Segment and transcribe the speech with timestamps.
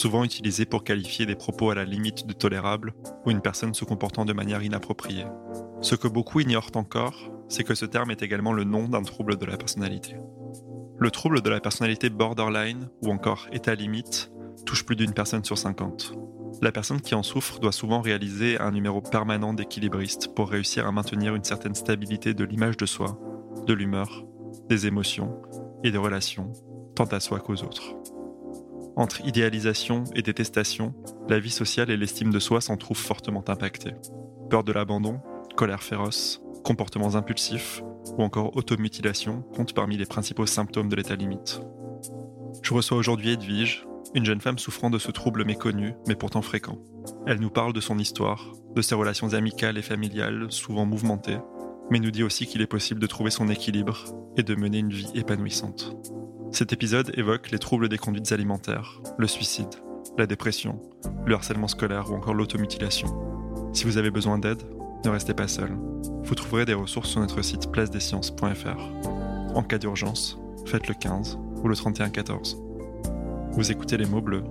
[0.00, 2.94] Souvent utilisé pour qualifier des propos à la limite du tolérable
[3.26, 5.26] ou une personne se comportant de manière inappropriée.
[5.82, 9.36] Ce que beaucoup ignorent encore, c'est que ce terme est également le nom d'un trouble
[9.36, 10.16] de la personnalité.
[10.98, 14.32] Le trouble de la personnalité borderline, ou encore état limite,
[14.64, 16.14] touche plus d'une personne sur 50.
[16.62, 20.92] La personne qui en souffre doit souvent réaliser un numéro permanent d'équilibriste pour réussir à
[20.92, 23.18] maintenir une certaine stabilité de l'image de soi,
[23.66, 24.24] de l'humeur,
[24.68, 25.40] des émotions
[25.84, 26.52] et des relations
[26.94, 27.94] tant à soi qu'aux autres.
[29.00, 30.92] Entre idéalisation et détestation,
[31.26, 33.94] la vie sociale et l'estime de soi s'en trouvent fortement impactées.
[34.50, 35.22] Peur de l'abandon,
[35.56, 37.82] colère féroce, comportements impulsifs
[38.18, 41.62] ou encore automutilation comptent parmi les principaux symptômes de l'état limite.
[42.60, 46.76] Je reçois aujourd'hui Edwige, une jeune femme souffrant de ce trouble méconnu mais pourtant fréquent.
[47.26, 51.38] Elle nous parle de son histoire, de ses relations amicales et familiales souvent mouvementées,
[51.90, 54.92] mais nous dit aussi qu'il est possible de trouver son équilibre et de mener une
[54.92, 55.96] vie épanouissante.
[56.52, 59.74] Cet épisode évoque les troubles des conduites alimentaires, le suicide,
[60.18, 60.80] la dépression,
[61.24, 63.08] le harcèlement scolaire ou encore l'automutilation.
[63.72, 64.62] Si vous avez besoin d'aide,
[65.04, 65.70] ne restez pas seul.
[66.24, 69.54] Vous trouverez des ressources sur notre site placedesciences.fr.
[69.54, 72.60] En cas d'urgence, faites le 15 ou le 3114.
[73.52, 74.44] Vous écoutez Les mots bleus,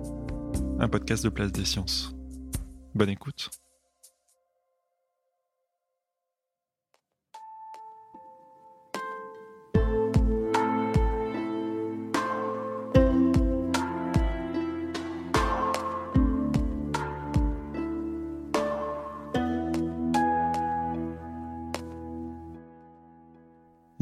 [0.78, 2.14] un podcast de Place des Sciences.
[2.94, 3.50] Bonne écoute.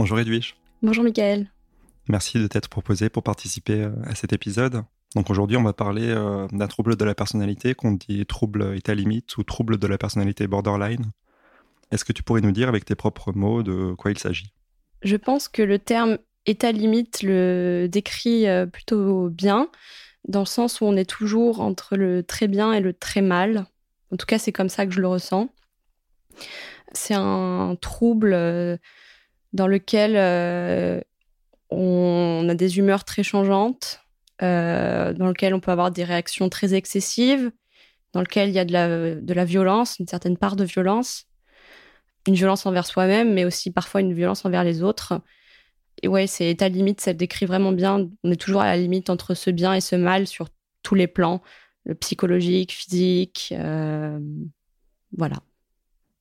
[0.08, 0.56] Bonjour Edwige.
[0.82, 1.50] Bonjour Michael.
[2.08, 4.82] Merci de t'être proposé pour participer euh, à cet épisode.
[5.14, 8.94] Donc aujourd'hui, on va parler euh, d'un trouble de la personnalité qu'on dit trouble état
[8.94, 11.10] limite ou trouble de la personnalité borderline.
[11.90, 14.50] Est-ce que tu pourrais nous dire avec tes propres mots de quoi il s'agit?
[15.02, 19.68] Je pense que le terme état limite le décrit euh, plutôt bien,
[20.26, 23.66] dans le sens où on est toujours entre le très bien et le très mal.
[24.10, 25.50] En tout cas, c'est comme ça que je le ressens.
[26.92, 28.32] C'est un trouble
[29.52, 31.00] dans lequel euh,
[31.70, 34.00] on a des humeurs très changeantes,
[34.42, 37.50] euh, dans lequel on peut avoir des réactions très excessives,
[38.12, 41.26] dans lequel il y a de la, violence, une certaine part de violence,
[42.26, 45.20] une violence envers soi-même, mais aussi parfois une violence envers les autres.
[46.02, 48.08] Et ouais, c'est état limite, ça le décrit vraiment bien.
[48.22, 50.48] On est toujours à la limite entre ce bien et ce mal sur
[50.82, 51.42] tous les plans,
[51.84, 54.18] le psychologique, physique, euh,
[55.16, 55.36] voilà.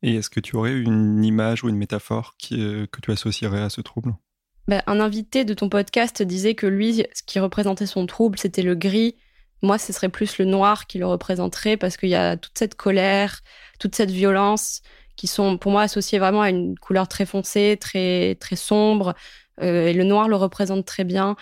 [0.07, 3.69] Et est-ce que tu aurais une image ou une métaphore euh, que tu associerais à
[3.69, 4.15] ce trouble?
[4.69, 8.61] Bah, Un invité de ton podcast disait que lui, ce qui représentait son trouble, c'était
[8.61, 9.17] le gris.
[9.61, 12.75] Moi, ce serait plus le noir qui le représenterait parce qu'il y a toute cette
[12.75, 13.41] colère,
[13.79, 14.81] toute cette violence
[15.17, 19.13] qui sont pour moi associées vraiment à une couleur très foncée, très, très sombre.
[19.61, 21.35] Euh, et le noir le représente très bien.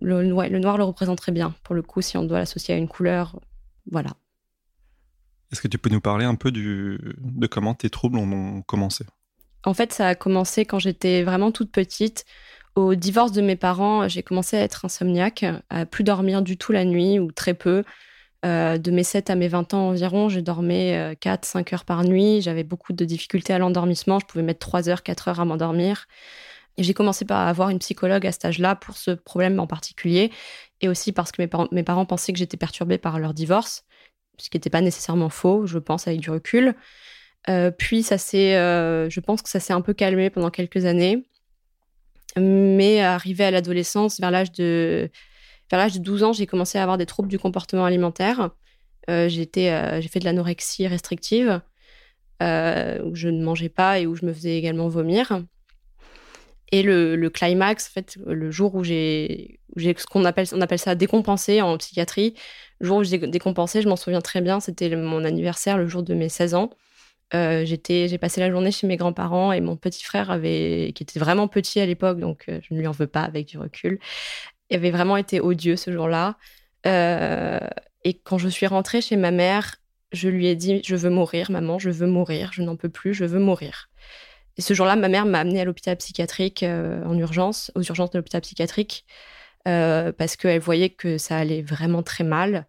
[0.00, 2.78] Le, le noir le représente très bien, pour le coup, si on doit l'associer à
[2.78, 3.38] une couleur.
[3.88, 4.10] Voilà.
[5.52, 9.04] Est-ce que tu peux nous parler un peu de comment tes troubles ont commencé?
[9.64, 12.24] En fait, ça a commencé quand j'étais vraiment toute petite.
[12.74, 16.72] Au divorce de mes parents, j'ai commencé à être insomniaque, à plus dormir du tout
[16.72, 17.84] la nuit ou très peu.
[18.44, 22.04] Euh, de mes 7 à mes 20 ans environ, je dormais 4-5 euh, heures par
[22.04, 22.40] nuit.
[22.40, 24.20] J'avais beaucoup de difficultés à l'endormissement.
[24.20, 26.06] Je pouvais mettre 3 heures, 4 heures à m'endormir.
[26.76, 30.30] Et j'ai commencé par avoir une psychologue à cet âge-là pour ce problème en particulier.
[30.80, 31.42] Et aussi parce que
[31.72, 33.84] mes parents pensaient que j'étais perturbée par leur divorce
[34.38, 36.74] ce qui n'était pas nécessairement faux, je pense, avec du recul.
[37.48, 40.84] Euh, puis, ça s'est, euh, je pense que ça s'est un peu calmé pendant quelques
[40.84, 41.24] années.
[42.36, 45.10] Mais arrivé à l'adolescence, vers l'âge de,
[45.70, 48.50] vers l'âge de 12 ans, j'ai commencé à avoir des troubles du comportement alimentaire.
[49.10, 51.60] Euh, j'ai fait de l'anorexie restrictive,
[52.40, 55.42] où je ne mangeais pas et où je me faisais également vomir.
[56.70, 60.94] Et le, climax, en fait, le jour où j'ai, ce qu'on appelle, on appelle ça
[60.94, 62.34] décompensé en psychiatrie,
[62.80, 66.02] le jour où j'ai décompensé, je m'en souviens très bien, c'était mon anniversaire, le jour
[66.02, 66.70] de mes 16 ans.
[67.32, 71.18] j'étais, j'ai passé la journée chez mes grands-parents et mon petit frère avait, qui était
[71.18, 73.98] vraiment petit à l'époque, donc je ne lui en veux pas avec du recul,
[74.70, 76.36] il avait vraiment été odieux ce jour-là.
[76.84, 79.76] et quand je suis rentrée chez ma mère,
[80.12, 83.14] je lui ai dit Je veux mourir, maman, je veux mourir, je n'en peux plus,
[83.14, 83.87] je veux mourir.
[84.58, 88.10] Et ce jour-là, ma mère m'a amenée à l'hôpital psychiatrique euh, en urgence, aux urgences
[88.10, 89.06] de l'hôpital psychiatrique,
[89.68, 92.66] euh, parce qu'elle voyait que ça allait vraiment très mal.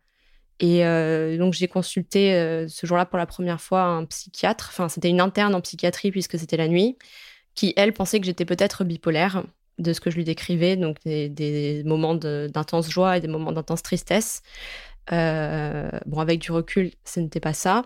[0.60, 2.32] Et euh, donc, j'ai consulté
[2.68, 4.70] ce jour-là pour la première fois un psychiatre.
[4.72, 6.98] Enfin, c'était une interne en psychiatrie puisque c'était la nuit,
[7.56, 9.44] qui, elle, pensait que j'étais peut-être bipolaire
[9.80, 13.82] de ce que je lui décrivais, donc des, moments d'intense joie et des moments d'intense
[13.82, 14.44] tristesse.
[15.10, 17.86] Bon, avec du recul, ce n'était pas ça.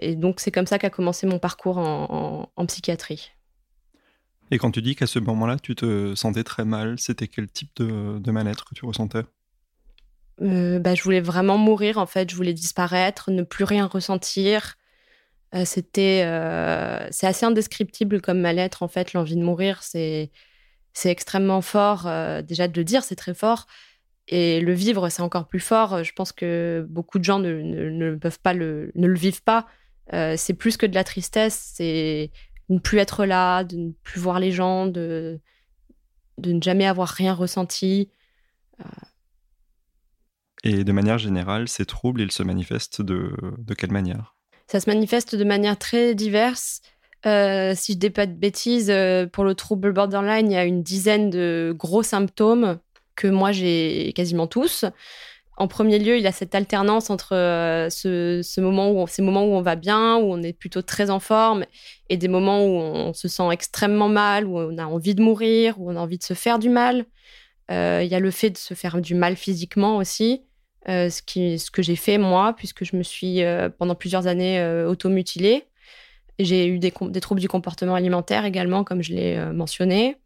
[0.00, 3.30] Et donc, c'est comme ça qu'a commencé mon parcours en, psychiatrie.
[4.50, 7.70] Et quand tu dis qu'à ce moment-là, tu te sentais très mal, c'était quel type
[7.76, 9.24] de, mal-être que tu ressentais?
[10.40, 12.30] Euh, bah, Je voulais vraiment mourir, en fait.
[12.30, 14.76] Je voulais disparaître, ne plus rien ressentir.
[15.54, 16.20] Euh, c'était,
[17.10, 19.82] c'est assez indescriptible comme mal-être, en fait, l'envie de mourir.
[19.82, 20.30] C'est,
[20.92, 22.08] c'est extrêmement fort.
[22.42, 23.66] déjà, de le dire, c'est très fort.
[24.28, 26.04] Et le vivre, c'est encore plus fort.
[26.04, 29.66] Je pense que beaucoup de gens ne, peuvent pas le, ne le vivent pas.
[30.12, 32.30] Euh, c'est plus que de la tristesse, c'est
[32.68, 35.40] ne plus être là, de ne plus voir les gens, de,
[36.36, 38.10] de ne jamais avoir rien ressenti.
[40.64, 44.34] Et de manière générale, ces troubles, ils se manifestent de, de quelle manière?
[44.66, 46.82] Ça se manifeste de manière très diverse.
[47.26, 50.64] Euh, si je dis pas de bêtises, euh, pour le trouble borderline, il y a
[50.64, 52.78] une dizaine de gros symptômes
[53.18, 54.84] que moi j'ai quasiment tous.
[55.56, 59.44] En premier lieu, il y a cette alternance entre euh, ce, moment où ces moments
[59.44, 61.64] où on va bien, où on est plutôt très en forme,
[62.08, 65.74] et des moments où on se sent extrêmement mal, où on a envie de mourir,
[65.80, 67.06] où on a envie de se faire du mal.
[67.72, 70.42] Euh, il y a le fait de se faire du mal physiquement aussi,
[70.88, 73.40] euh, ce, que j'ai fait moi, puisque je me suis
[73.78, 75.64] pendant plusieurs années automutilée.
[76.38, 80.18] J'ai eu des, des, troubles du comportement alimentaire également, comme je l'ai mentionné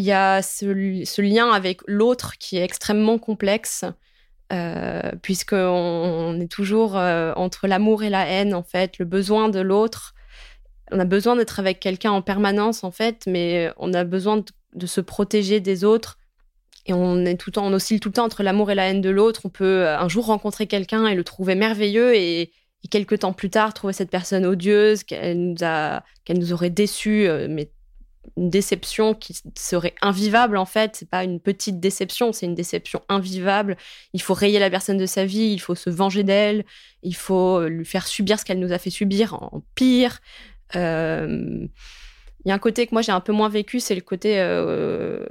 [0.00, 3.84] il y a ce, lien avec l'autre qui est extrêmement complexe,
[4.50, 9.50] euh, puisqu'on on est toujours euh, entre l'amour et la haine, en fait, le besoin
[9.50, 10.14] de l'autre.
[10.90, 14.42] On a besoin d'être avec quelqu'un en permanence, en fait, mais on a besoin
[14.74, 16.16] de, se protéger des autres.
[16.86, 18.88] Et on est tout le temps, on oscille tout le temps entre l'amour et la
[18.88, 19.42] haine de l'autre.
[19.44, 22.52] On peut euh, un jour rencontrer quelqu'un et le trouver merveilleux et,
[22.90, 27.28] quelques temps plus tard trouver cette personne odieuse, qu'elle nous a, qu'elle nous aurait déçus,
[27.50, 27.70] mais
[28.36, 30.96] une déception qui serait invivable en fait.
[30.96, 33.76] C'est pas une petite déception, c'est une déception invivable.
[34.12, 36.64] Il faut rayer la personne de sa vie, il faut se venger d'elle,
[37.02, 40.20] il faut lui faire subir ce qu'elle nous a fait subir en pire.
[40.76, 41.66] Euh,
[42.44, 44.40] il y a un côté que moi j'ai un peu moins vécu, c'est le côté
[44.40, 45.24] euh,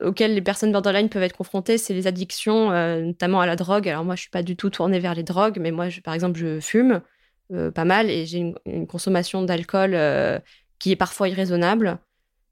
[0.00, 3.88] auquel les personnes borderline peuvent être confrontées, c'est les addictions, euh, notamment à la drogue.
[3.88, 6.38] Alors moi je suis pas du tout tournée vers les drogues, mais moi par exemple
[6.38, 7.00] je fume.
[7.74, 9.94] pas mal et j'ai une, consommation d'alcool
[10.82, 12.00] qui est parfois irraisonnable.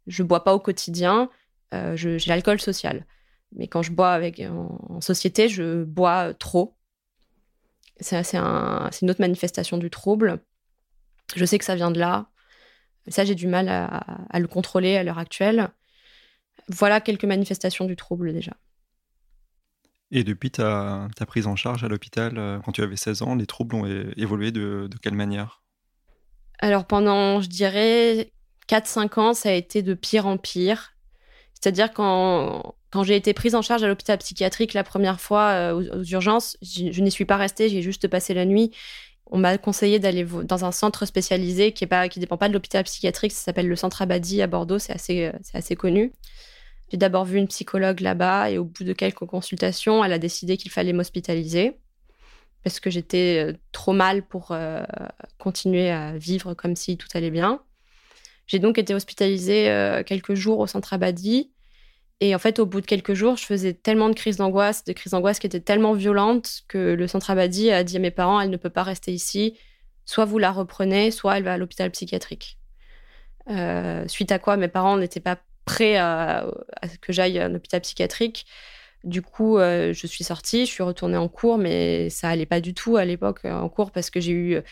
[0.06, 1.29] Je bois pas au quotidien,
[1.75, 3.05] euh, j'ai l'alcool social.
[3.50, 6.77] Mais quand je bois avec, en, société, je bois trop.
[7.99, 10.38] C'est un, une autre manifestation du trouble.
[11.35, 12.31] Je sais que ça vient de là.
[13.09, 15.69] Ça, j'ai du mal à, le contrôler à l'heure actuelle.
[16.69, 18.53] Voilà quelques manifestations du trouble déjà.
[20.12, 23.35] Et depuis ta, ta prise en charge à l'hôpital, euh, quand tu avais 16 ans,
[23.35, 23.87] les troubles ont
[24.17, 25.61] évolué de quelle manière?
[26.60, 28.32] Alors pendant, je dirais,
[28.68, 30.93] 4-5 ans, ça a été de pire en pire.
[31.55, 36.00] C'est-à-dire quand, quand j'ai été prise en charge à l'hôpital psychiatrique la première fois euh,
[36.00, 38.70] aux, urgences, je, n'y suis pas restée, j'ai juste passé la nuit.
[39.26, 43.32] On m'a conseillé d'aller dans un centre spécialisé qui ne dépend pas de l'hôpital psychiatrique,
[43.32, 46.12] ça s'appelle le Centre Abadi à Bordeaux, c'est assez, euh, c'est assez connu.
[46.90, 50.56] J'ai d'abord vu une psychologue là-bas et au bout de quelques consultations, elle a décidé
[50.56, 51.79] qu'il fallait m'hospitaliser
[52.62, 54.82] parce que j'étais euh, trop mal pour euh,
[55.38, 57.60] continuer à vivre comme si tout allait bien.
[58.46, 61.50] J'ai donc été hospitalisée euh, quelques jours au centre Abadi.
[62.22, 64.93] Et en fait, au bout de quelques jours, je faisais tellement de crises d'angoisse, de
[64.93, 68.40] crises d'angoisse qui étaient tellement violentes que le centre Abadi a dit à mes parents,
[68.40, 69.56] elle ne peut pas rester ici.
[70.05, 72.58] Soit vous la reprenez, soit elle va à l'hôpital psychiatrique.
[74.06, 76.46] suite à quoi, mes parents n'étaient pas prêts à,
[76.82, 78.44] à que j'aille à un hôpital psychiatrique.
[79.04, 82.60] Du coup, euh, je suis sortie, je suis retournée en cours, mais ça allait pas
[82.60, 84.62] du tout à l'époque euh, en cours parce que j'ai eu, euh,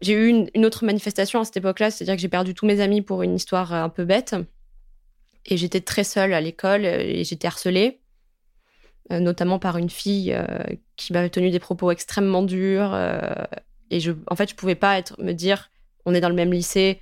[0.00, 3.02] j'ai eu une, autre manifestation à cette époque-là, c'est-à-dire que j'ai perdu tous mes amis
[3.02, 4.36] pour une histoire un peu bête.
[5.46, 8.00] Et j'étais très seule à l'école et j'étais harcelée,
[9.10, 10.36] notamment par une fille
[10.96, 12.94] qui m'avait tenu des propos extrêmement durs.
[13.90, 15.70] et je, en fait, je pouvais pas être, me dire,
[16.04, 17.00] on est dans le même lycée,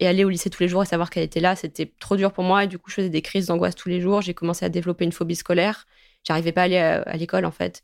[0.00, 2.32] et aller au lycée tous les jours et savoir qu'elle était là, c'était trop dur
[2.32, 2.64] pour moi.
[2.64, 4.22] Et du coup, je faisais des crises d'angoisse tous les jours.
[4.22, 5.86] J'ai commencé à développer une phobie scolaire.
[6.24, 7.82] J'arrivais pas à aller à, l'école, en fait.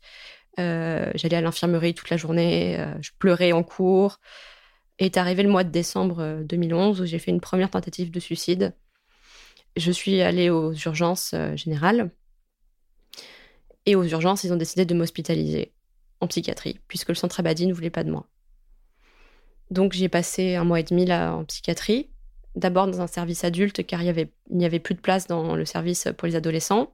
[0.59, 2.79] Euh, j'allais à l'infirmerie toute la journée.
[2.79, 4.19] Euh, je pleurais en cours.
[4.99, 8.73] est arrivé le mois de décembre 2011 où j'ai fait une première tentative de suicide.
[9.77, 12.11] Je suis allée aux urgences générales.
[13.85, 15.73] Et aux urgences, ils ont décidé de m'hospitaliser
[16.19, 18.27] en psychiatrie, puisque le centre Abadi ne voulait pas de moi.
[19.71, 22.09] Donc j'ai passé un mois et demi là en psychiatrie,
[22.55, 26.09] d'abord dans un service adulte, car il n'y avait, plus de place dans le service
[26.17, 26.93] pour les adolescents.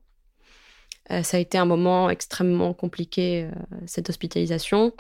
[1.12, 4.94] Euh, ça a été un moment extrêmement compliqué, euh, cette hospitalisation.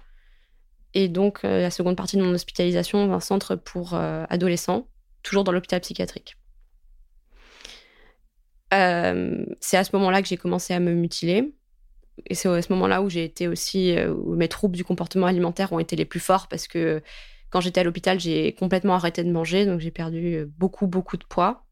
[0.96, 4.88] Et donc euh, la seconde partie de mon hospitalisation un centre pour adolescents,
[5.22, 6.36] toujours dans l'hôpital psychiatrique.
[8.72, 11.54] c'est à ce moment-là que j'ai commencé à me mutiler
[12.26, 15.72] et c'est à ce moment-là où j'ai été aussi, où mes troubles du comportement alimentaire
[15.74, 17.04] ont été les plus forts parce que
[17.50, 21.18] quand j'étais à l'hôpital, j'ai complètement arrêté de manger, donc j'ai perdu euh, beaucoup, beaucoup
[21.18, 21.66] de poids.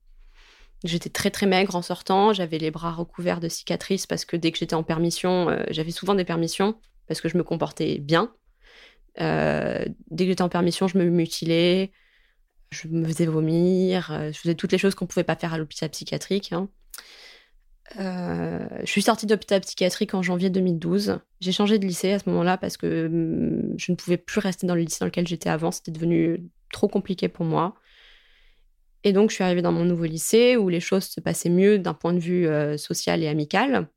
[0.83, 4.51] J'étais très, très maigre en sortant, j'avais les bras recouverts de cicatrices parce que dès
[4.51, 8.33] que j'étais en permission, euh, j'avais souvent des permissions parce que je me comportais bien.
[9.17, 9.85] dès
[10.17, 11.91] que j'étais en permission, je me mutilais,
[12.71, 15.57] je me faisais vomir, je faisais toutes les choses qu'on ne pouvait pas faire à
[15.57, 16.51] l'hôpital psychiatrique.
[16.51, 16.69] Hein.
[17.99, 21.19] Euh, je suis sortie d'hôpital psychiatrique en janvier 2012.
[21.39, 24.67] J'ai changé de lycée à ce moment-là parce que hum, je ne pouvais plus rester
[24.67, 25.71] dans le lycée dans lequel j'étais avant.
[25.71, 27.75] C'était devenu trop compliqué pour moi.
[29.03, 31.77] Et donc, je suis arrivée dans mon nouveau lycée où les choses se passaient mieux
[31.77, 33.87] d'un point de vue euh, social et amical.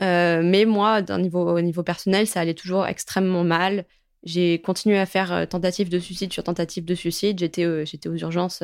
[0.00, 3.84] Euh, mais moi, d'un niveau, au niveau personnel, ça allait toujours extrêmement mal.
[4.24, 7.38] J'ai continué à faire tentative de suicide sur tentative de suicide.
[7.38, 8.62] J'étais aux urgences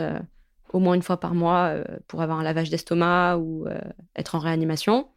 [0.72, 3.78] au moins une fois par mois euh, pour avoir un lavage d'estomac ou euh,
[4.16, 5.08] être en réanimation.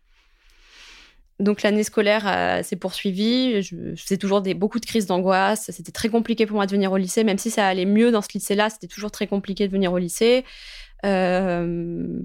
[1.40, 3.62] Donc l'année scolaire euh, s'est poursuivie.
[3.64, 5.72] Je, faisais toujours des, beaucoup de crises d'angoisse.
[5.72, 8.22] C'était très compliqué pour moi de venir au lycée, même si ça allait mieux dans
[8.22, 8.70] ce lycée-là.
[8.70, 10.46] C'était toujours très compliqué de venir au lycée.
[11.04, 12.20] je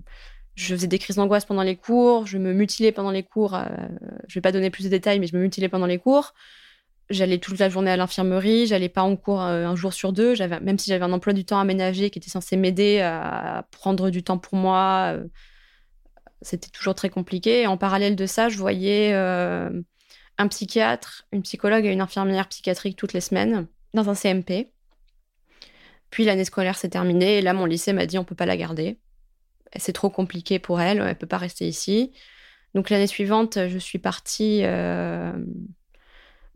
[0.57, 2.27] faisais des crises d'angoisse pendant les cours.
[2.27, 3.59] Je me mutilais pendant les cours.
[3.59, 6.35] je ne vais pas donner plus de détails, mais je me mutilais pendant les cours.
[7.09, 10.35] J'allais toute la journée à l'infirmerie, j'allais pas en cours euh, un jour sur deux.
[10.35, 14.11] J'avais, même si j'avais un emploi du temps aménagé qui était censé m'aider à prendre
[14.11, 15.25] du temps pour moi, euh,
[16.43, 17.63] c'était toujours très compliqué.
[17.63, 19.71] Et en parallèle de ça, je voyais euh,
[20.39, 24.73] un psychiatre, une psychologue et une infirmière psychiatrique toutes les semaines dans un CMP.
[26.11, 28.57] Puis l'année scolaire s'est terminée et là, mon lycée m'a dit on peut pas la
[28.57, 28.99] garder.
[29.77, 32.13] C'est trop compliqué pour elle, elle peut pas rester ici.
[32.75, 34.63] Donc l'année suivante, je suis partie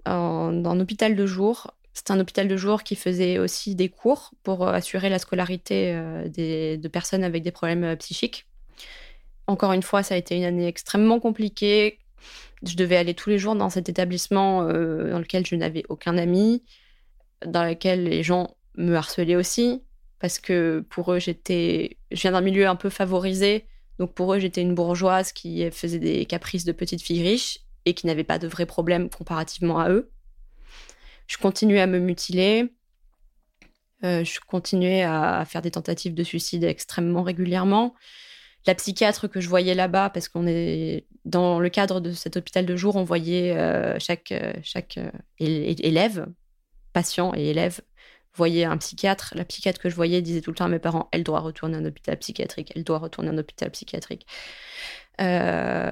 [0.07, 1.73] dans un hôpital de jour.
[1.93, 5.93] C'est un hôpital de jour qui faisait aussi des cours pour euh, assurer la scolarité
[5.95, 8.47] euh, des, de personnes avec des problèmes euh, psychiques.
[9.47, 11.99] Encore une fois, ça a été une année extrêmement compliquée.
[12.63, 16.63] Je devais aller tous les jours dans cet établissement dans lequel je n'avais aucun ami,
[17.45, 19.83] dans lequel les gens me harcelaient aussi,
[20.21, 23.65] parce que pour eux, j'étais, je viens d'un milieu un peu favorisé,
[23.99, 27.95] donc pour eux, j'étais une bourgeoise qui faisait des caprices de petite fille riche, et
[27.95, 30.11] qui n'avaient pas de vrais problèmes comparativement à eux.
[31.27, 32.73] Je continuais à me mutiler.
[34.05, 37.95] Euh, je continuais à faire des tentatives de suicide extrêmement régulièrement.
[38.67, 42.67] La psychiatre que je voyais là-bas, parce qu'on est dans le cadre de cet hôpital
[42.67, 44.99] de jour, on voyait euh, chaque, euh, chaque
[45.39, 46.27] élève,
[46.93, 47.81] patient et élève,
[48.35, 49.33] voyait un psychiatre.
[49.35, 51.77] La psychiatre que je voyais disait tout le temps à mes parents, elle doit retourner
[51.77, 54.27] un hôpital psychiatrique, elle doit retourner à un hôpital psychiatrique.
[55.21, 55.91] Euh,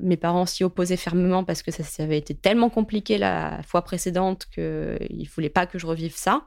[0.00, 4.46] mes parents s'y opposaient fermement parce que ça, avait été tellement compliqué la fois précédente
[4.52, 6.46] qu'ils ne voulaient pas que je revive ça.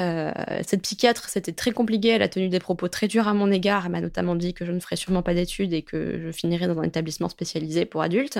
[0.00, 0.32] Euh,
[0.66, 2.08] cette psychiatre, c'était très compliqué.
[2.08, 3.86] Elle a tenu des propos très durs à mon égard.
[3.86, 6.68] Elle m'a notamment dit que je ne ferais sûrement pas d'études et que je finirais
[6.68, 8.38] dans un établissement spécialisé pour adultes.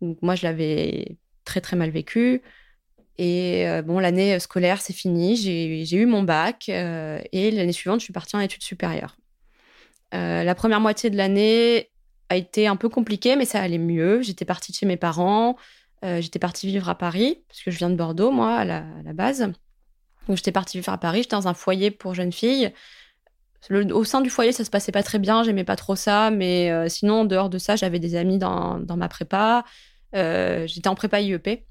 [0.00, 2.42] Donc moi, je l'avais très très mal vécu.
[3.18, 5.36] Et euh, bon, l'année scolaire, c'est fini.
[5.36, 9.16] J'ai eu mon bac et l'année suivante, je suis partie en études supérieures.
[10.12, 11.90] Euh, la première moitié de l'année
[12.28, 14.22] a été un peu compliquée, mais ça allait mieux.
[14.22, 15.56] J'étais partie de chez mes parents.
[16.04, 18.82] Euh, j'étais partie vivre à Paris, parce que je viens de Bordeaux, moi, à la,
[19.14, 19.40] base.
[20.28, 21.22] Donc, j'étais partie vivre à Paris.
[21.22, 22.72] J'étais dans un foyer pour jeunes filles.
[23.70, 25.42] au sein du foyer, ça se passait pas très bien.
[25.42, 26.30] J'aimais pas trop ça.
[26.30, 29.64] Mais euh, sinon, en dehors de ça, j'avais des amis dans, dans ma prépa.
[30.12, 31.64] j'étais en prépa IEP.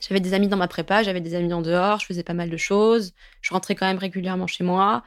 [0.00, 2.50] J'avais des amis dans ma prépa, j'avais des amis en dehors, je faisais pas mal
[2.50, 3.14] de choses.
[3.40, 5.02] Je rentrais quand même régulièrement chez moi.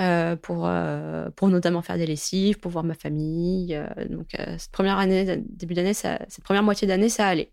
[0.00, 3.74] Euh, pour, euh, pour notamment faire des lessives, pour voir ma famille.
[3.74, 7.50] Euh, donc, cette première année, début d'année, cette première moitié d'année, ça allait.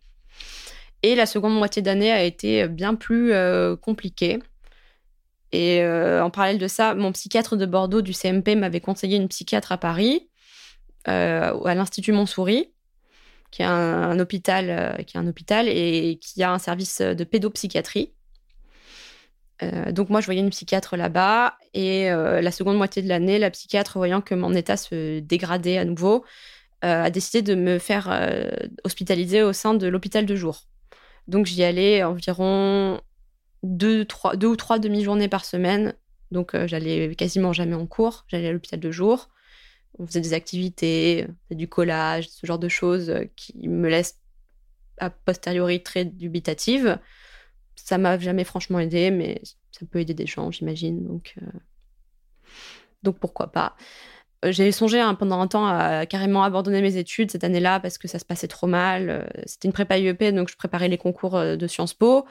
[1.04, 3.34] Et la seconde moitié d'année a été bien plus
[3.82, 4.39] compliquée.
[5.51, 9.72] Et en parallèle de ça, mon psychiatre de Bordeaux du CMP m'avait conseillé une psychiatre
[9.72, 10.27] à Paris,
[11.06, 12.74] à l'Institut Montsouris,
[13.51, 18.12] qui est un, hôpital, qui est un hôpital et qui a un service de pédopsychiatrie.
[19.64, 23.40] Euh, donc moi, je voyais une psychiatre là-bas et euh, la seconde moitié de l'année,
[23.40, 26.26] la psychiatre, voyant que mon état se dégradait à nouveau,
[26.86, 28.10] euh, a décidé de me faire
[28.84, 30.64] hospitaliser au sein de l'hôpital de jour.
[31.28, 33.02] Donc j'y allais environ
[33.64, 34.06] deux,
[34.44, 35.94] ou trois demi-journées par semaine.
[36.30, 38.26] Donc, j'allais quasiment jamais en cours.
[38.28, 39.30] J'allais à l'hôpital de jour.
[39.98, 44.20] On faisait des activités, du collage, ce genre de choses qui me laissent
[45.00, 47.00] a posteriori très dubitative.
[47.78, 49.42] Ça m'a jamais franchement aidé, mais
[49.72, 51.06] ça peut aider des gens, j'imagine.
[51.06, 51.36] Donc,
[53.04, 53.76] donc pourquoi pas.
[54.46, 57.98] Euh, j'ai songé hein, pendant un temps à carrément abandonner mes études cette année-là parce
[57.98, 59.10] que ça se passait trop mal.
[59.10, 62.26] Euh, c'était une prépa IEP, donc je préparais les concours euh, de Sciences Po.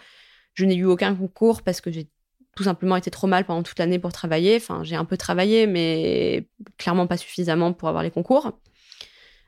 [0.54, 2.08] Je n'ai eu aucun concours parce que j'ai
[2.56, 4.56] tout simplement été trop mal pendant toute l'année pour travailler.
[4.56, 6.48] Enfin, j'ai un peu travaillé, mais
[6.78, 8.52] clairement pas suffisamment pour avoir les concours.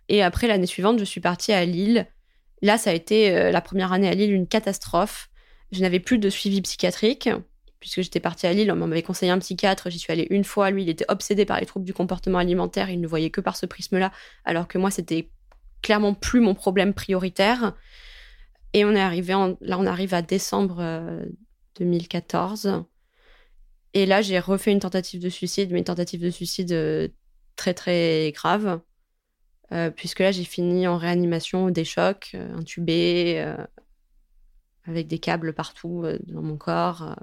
[0.08, 2.06] Et après, l'année suivante, je suis partie à Lille.
[2.60, 5.27] Là, ça a été la première année à Lille une catastrophe.
[5.72, 7.28] Je n'avais plus de suivi psychiatrique
[7.80, 10.70] puisque j'étais partie à Lille, on m'avait conseillé un psychiatre, j'y suis allée une fois,
[10.70, 13.56] lui il était obsédé par les troubles du comportement alimentaire, il ne voyait que par
[13.56, 14.12] ce prisme-là,
[14.44, 15.30] alors que moi c'était
[15.82, 17.74] clairement plus mon problème prioritaire.
[18.74, 20.82] Et on est arrivé, là on arrive à décembre
[21.78, 22.80] 2014, euh,
[23.94, 27.08] et là j'ai refait une tentative de suicide, mais une tentative de suicide euh,
[27.56, 28.80] très très grave,
[29.72, 33.54] euh, puisque là j'ai fini en réanimation des chocs, intubé,
[34.90, 37.16] avec des câbles partout dans mon corps.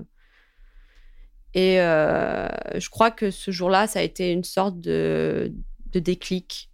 [1.56, 5.52] Et euh, je crois que ce jour-là, ça a été une sorte de,
[5.94, 6.70] déclic.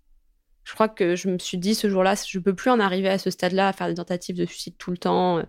[0.64, 3.08] Je crois que je me suis dit ce jour-là, je ne peux plus en arriver
[3.08, 5.44] à ce stade-là, à faire des tentatives de suicide tout le temps.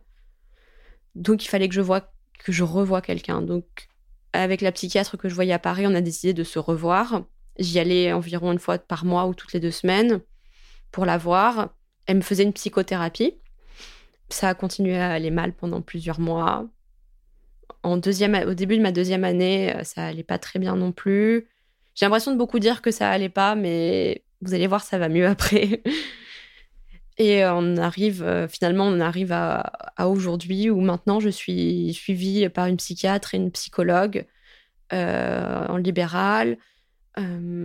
[1.15, 3.41] Donc il fallait que je vois que je revoie quelqu'un.
[3.41, 3.89] Donc
[4.35, 7.25] avec la psychiatre que je voyais à Paris, on a décidé de se revoir.
[7.59, 10.21] J'y allais environ une fois par mois ou toutes les deux semaines
[10.91, 11.75] pour la voir.
[12.05, 13.39] Elle me faisait une psychothérapie.
[14.33, 16.67] Ça a continué à aller mal pendant plusieurs mois
[17.83, 20.93] en deuxième, au début de ma deuxième année, euh, ça allait pas très bien non
[20.93, 21.47] plus.
[21.95, 25.09] J'ai l'impression de beaucoup dire que ça allait pas, mais vous allez voir, ça va
[25.09, 25.83] mieux après.
[27.19, 29.73] Et euh, on arrive, euh, finalement, on arrive à,
[30.09, 34.27] aujourd'hui où maintenant je suis suivie par une psychiatre et une psychologue
[34.93, 36.59] en libéral.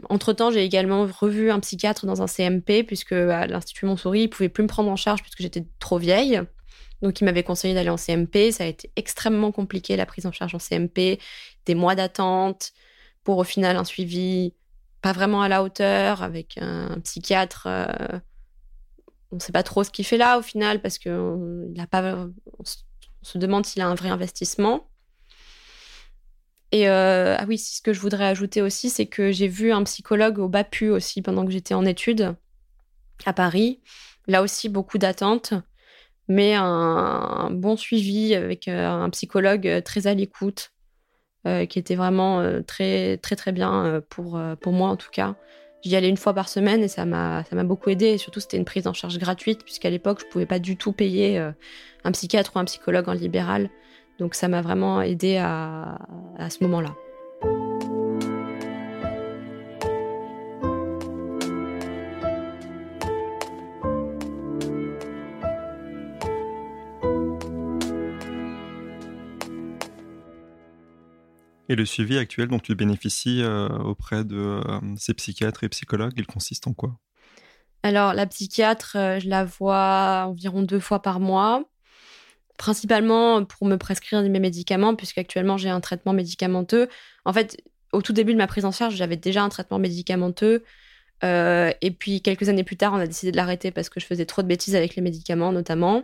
[0.09, 4.30] Entre-temps, j'ai également revu un psychiatre dans un CMP, puisque à l'Institut Montsouris, il ne
[4.30, 6.41] pouvait plus me prendre en charge puisque j'étais trop vieille.
[7.01, 8.51] Donc, il m'avait conseillé d'aller en CMP.
[8.51, 11.19] Ça a été extrêmement compliqué, la prise en charge en CMP,
[11.65, 12.73] des mois d'attente
[13.23, 14.53] pour au final un suivi
[15.01, 17.67] pas vraiment à la hauteur avec un, psychiatre.
[17.67, 18.19] Euh,
[19.31, 22.27] on ne sait pas trop ce qu'il fait là au final parce pas.
[22.59, 22.63] On
[23.23, 24.89] se demande s'il a un vrai investissement.
[26.71, 29.83] Et euh, ah oui, ce que je voudrais ajouter aussi, c'est que j'ai vu un
[29.83, 32.35] psychologue au BAPU aussi pendant que j'étais en études
[33.25, 33.81] à Paris.
[34.27, 35.53] Là aussi, beaucoup d'attentes
[36.27, 40.71] mais un, bon suivi avec euh, un psychologue euh, très à l'écoute,
[41.45, 44.37] euh, qui était vraiment très très très bien pour,
[44.67, 45.35] moi en tout cas.
[45.83, 48.07] J'y allais une fois par semaine et ça m'a beaucoup aidé.
[48.07, 50.91] Et surtout, c'était une prise en charge gratuite puisqu'à l'époque, je pouvais pas du tout
[50.91, 51.37] payer
[52.03, 53.69] un psychiatre ou un psychologue en libéral.
[54.19, 55.99] Donc, ça m'a vraiment aidé à
[56.49, 56.95] ce moment-là.
[71.69, 74.62] Et le suivi actuel dont tu bénéficies euh, auprès de euh,
[74.97, 76.97] ces psychiatres et psychologues, il consiste en quoi?
[77.84, 81.63] Alors, la psychiatre, euh, je la vois environ deux fois par mois,
[82.58, 86.88] principalement pour me prescrire mes médicaments, puisqu'actuellement j'ai un traitement médicamenteux.
[87.25, 90.63] En fait, au tout début de ma prise en charge, j'avais déjà un traitement médicamenteux.
[91.23, 94.25] et puis quelques années plus tard, on a décidé de l'arrêter parce que je faisais
[94.25, 96.03] trop de bêtises avec les médicaments, notamment.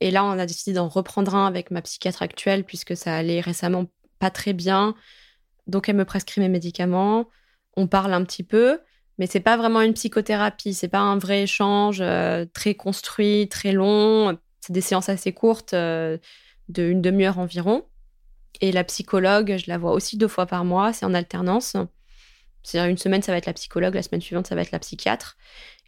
[0.00, 3.40] Et là, on a décidé d'en reprendre un avec ma psychiatre actuelle, puisque ça allait
[3.40, 3.86] récemment
[4.18, 4.94] pas très bien.
[5.66, 7.28] Donc elle me prescrit mes médicaments.
[7.76, 8.80] On parle un petit peu,
[9.18, 10.74] mais c'est pas vraiment une psychothérapie.
[10.74, 14.38] C'est pas un vrai échange euh, très construit, très long.
[14.60, 16.18] C'est des séances assez courtes, euh,
[16.68, 17.84] de une demi-heure environ.
[18.60, 20.92] Et la psychologue, je la vois aussi deux fois par mois.
[20.92, 21.76] C'est en alternance.
[22.66, 24.80] C'est-à-dire une semaine, ça va être la psychologue, la semaine suivante, ça va être la
[24.80, 25.36] psychiatre.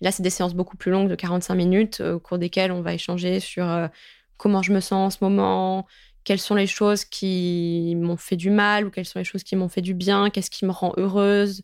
[0.00, 2.94] là, c'est des séances beaucoup plus longues de 45 minutes, au cours desquelles on va
[2.94, 3.88] échanger sur euh,
[4.36, 5.86] comment je me sens en ce moment,
[6.28, 9.56] quelles sont les choses qui m'ont fait du mal ou quelles sont les choses qui
[9.56, 11.62] m'ont fait du bien, qu'est-ce qui me rend heureuse,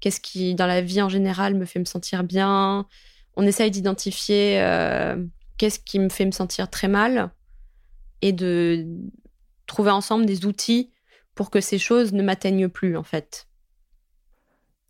[0.00, 2.86] qu'est-ce qui, dans la vie en général, me fait me sentir bien.
[3.36, 5.22] On essaye d'identifier euh,
[5.58, 7.32] qu'est-ce qui me fait me sentir très mal
[8.22, 8.86] et de
[9.66, 10.90] trouver ensemble des outils
[11.34, 13.46] pour que ces choses ne m'atteignent plus, en fait.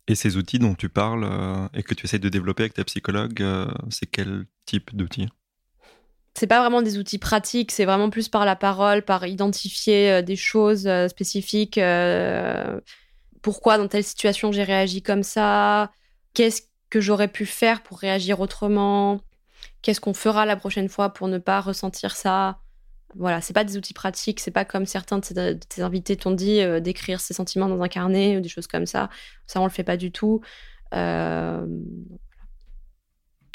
[0.07, 2.85] Et ces outils dont tu parles euh, et que tu essayes de développer avec ta
[2.85, 5.27] psychologue, euh, c'est quel type d'outils?
[6.39, 10.21] C'est pas vraiment des outils pratiques, c'est vraiment plus par la parole, par identifier euh,
[10.21, 11.77] des choses euh, spécifiques.
[11.77, 12.79] Euh,
[13.41, 15.91] pourquoi dans telle situation j'ai réagi comme ça
[16.33, 19.19] Qu'est-ce que j'aurais pu faire pour réagir autrement
[19.81, 22.59] Qu'est-ce qu'on fera la prochaine fois pour ne pas ressentir ça
[23.15, 26.61] Voilà, c'est pas des outils pratiques, c'est pas comme certains de tes, invités t'ont dit
[26.81, 29.09] d'écrire ses sentiments dans un carnet ou des choses comme ça.
[29.45, 30.41] Ça, on le fait pas du tout.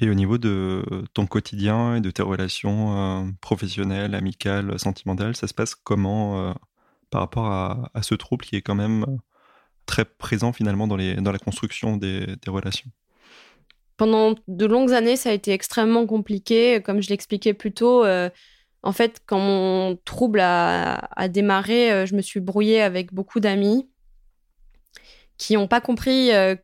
[0.01, 5.55] Et au niveau de ton quotidien et de tes relations professionnelles, amicales, sentimentales, ça se
[5.55, 6.55] passe comment
[7.11, 9.07] par rapport à, ce trouble qui est quand même
[9.87, 12.91] très présent finalement dans, les, dans la construction des, relations?
[13.97, 16.83] Pendant de longues années, ça a été extrêmement compliqué.
[16.83, 18.29] Comme je l'expliquais plus tôt, euh,
[18.83, 23.89] en fait, quand mon trouble a, démarré, euh, je me suis brouillée avec beaucoup d'amis
[25.39, 26.57] qui n'ont pas compris euh,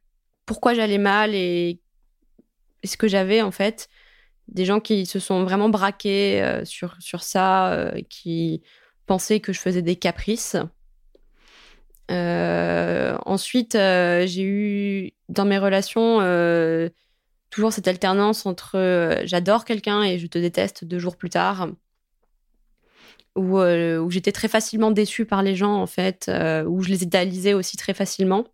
[0.47, 1.81] pourquoi j'allais mal et,
[2.85, 3.88] ce que j'avais en fait.
[4.49, 8.62] Des gens qui se sont vraiment braqués sur, sur ça, qui
[9.07, 10.57] pensaient que je faisais des caprices.
[12.11, 16.88] Euh, ensuite, euh, j'ai eu dans mes relations euh,
[17.51, 21.69] toujours cette alternance entre j'adore quelqu'un et je te déteste deux jours plus tard,
[23.37, 26.31] où, où j'étais très facilement déçue par les gens en fait,
[26.66, 28.45] où je les idéalisais aussi très facilement.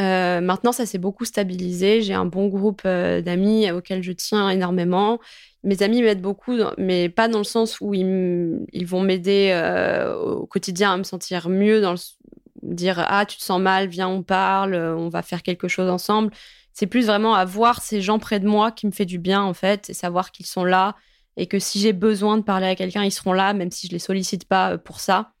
[0.00, 2.02] Maintenant, ça s'est beaucoup stabilisé.
[2.02, 5.18] J'ai un bon groupe d'amis auxquels je tiens énormément.
[5.62, 9.52] Mes amis m'aident beaucoup, mais pas dans le sens où ils, vont m'aider
[10.16, 11.98] au quotidien à me sentir mieux, dans le,
[12.62, 15.88] dire ah tu te sens mal, viens on parle, euh, on va faire quelque chose
[15.88, 16.32] ensemble.
[16.72, 19.54] C'est plus vraiment avoir ces gens près de moi qui me fait du bien en
[19.54, 20.96] fait, et savoir qu'ils sont là
[21.36, 23.92] et que si j'ai besoin de parler à quelqu'un, ils seront là, même si je
[23.92, 25.32] les sollicite pas euh, pour ça.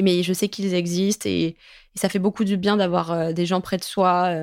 [0.00, 1.56] Mais je sais qu'ils existent et,
[1.94, 4.34] ça fait beaucoup du bien d'avoir euh, des gens près de soi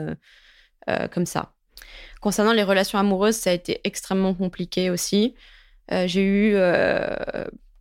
[1.11, 1.53] comme ça.
[2.21, 5.35] Concernant les relations amoureuses, ça a été extrêmement compliqué aussi.
[5.89, 6.57] j'ai eu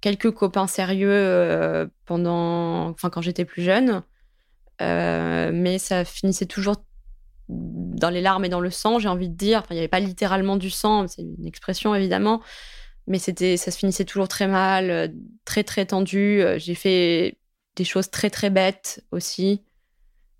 [0.00, 4.02] quelques copains sérieux euh, pendant, enfin quand j'étais plus jeune,
[4.80, 6.76] euh, mais ça finissait toujours
[7.48, 9.59] dans les larmes et dans le sang, j'ai envie de dire.
[9.59, 12.40] Enfin, il n'y avait pas littéralement du sang, c'est une expression évidemment,
[13.06, 15.09] mais c'était, ça se finissait toujours très mal, euh,
[15.44, 16.42] très très tendu.
[16.56, 17.38] J'ai fait
[17.76, 19.62] des choses très très bêtes aussi.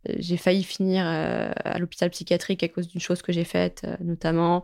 [0.09, 4.63] J'ai failli finir à l'hôpital psychiatrique à cause d'une chose que j'ai faite, notamment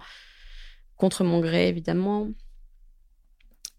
[0.97, 2.29] contre mon gré évidemment.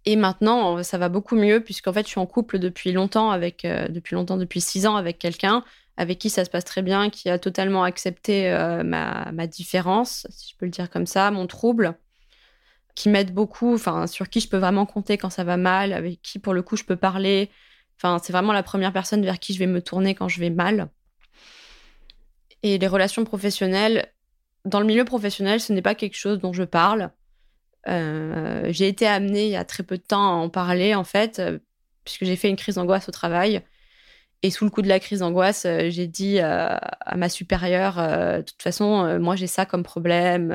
[0.06, 3.66] Et maintenant, ça va beaucoup mieux puisqu'en fait, je suis en couple depuis longtemps avec,
[3.66, 5.64] euh, depuis longtemps, depuis six ans avec quelqu'un
[5.98, 10.28] avec qui ça se passe très bien, qui a totalement accepté euh, ma, ma, différence,
[10.30, 11.96] si je peux le dire comme ça, mon trouble,
[12.96, 16.40] qui m'aide beaucoup, sur qui je peux vraiment compter quand ça va mal, avec qui
[16.40, 17.50] pour le coup je peux parler.
[17.98, 20.50] Enfin, c'est vraiment la première personne vers qui je vais me tourner quand je vais
[20.50, 20.90] mal.
[22.64, 24.12] Et les relations professionnelles,
[24.66, 27.12] dans le milieu professionnel, ce n'est pas quelque chose dont je parle.
[27.88, 31.04] Euh, j'ai été amenée il y a très peu de temps à en parler, en
[31.04, 31.60] fait, euh,
[32.04, 33.62] puisque j'ai fait une crise d'angoisse au travail.
[34.44, 38.42] Et sous le coup de la crise d'angoisse, euh, j'ai dit à ma supérieure, de
[38.42, 40.54] toute façon, moi j'ai ça comme problème.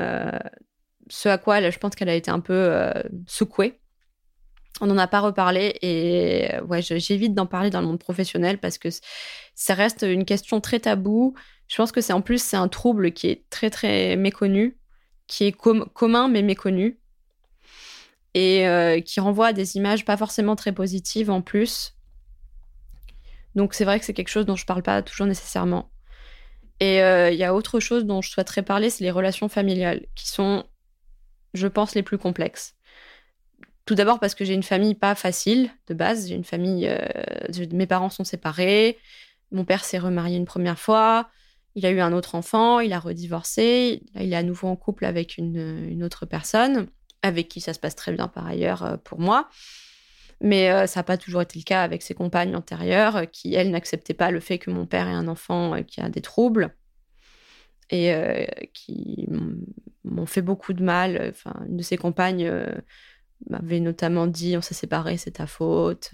[1.09, 2.91] ce à quoi je pense qu'elle a été un peu
[3.27, 3.82] secouée.
[4.83, 6.49] On n'en a pas reparlé et
[6.97, 8.89] j'évite d'en parler dans le monde professionnel parce que
[9.55, 11.35] ça reste une question très taboue.
[11.69, 14.77] Je pense que c'est en plus un trouble qui est très très méconnu,
[15.25, 16.99] qui est commun mais méconnu
[18.33, 21.95] et euh, qui renvoie à des images pas forcément très positives en plus.
[23.55, 25.93] Donc c'est vrai que c'est quelque chose dont je parle pas toujours nécessairement.
[26.81, 30.07] Et euh, il y a autre chose dont je souhaiterais parler, c'est les relations familiales,
[30.13, 30.65] qui sont,
[31.53, 32.75] je pense, les plus complexes.
[33.85, 36.29] Tout d'abord parce que j'ai une famille pas facile de base.
[36.29, 38.97] J'ai une famille, euh, mes parents sont séparés,
[39.51, 41.29] mon père s'est remarié une première fois,
[41.75, 45.05] il a eu un autre enfant, il a redivorcé, il est à nouveau en couple
[45.05, 46.87] avec une autre personne
[47.23, 49.49] avec qui ça se passe très bien par ailleurs euh, pour moi.
[50.41, 53.71] Mais euh, ça n'a pas toujours été le cas avec ses compagnes antérieures, qui, elles,
[53.71, 56.75] n'acceptaient pas le fait que mon père ait un enfant qui a des troubles
[57.89, 59.27] et qui
[60.03, 61.33] m'ont fait beaucoup de mal.
[61.67, 62.51] Une de ses compagnes
[63.49, 66.11] m'avait notamment dit on s'est séparés, c'est ta faute.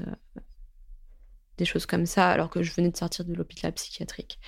[1.58, 4.40] des choses comme ça, alors que je venais de sortir de l'hôpital psychiatrique.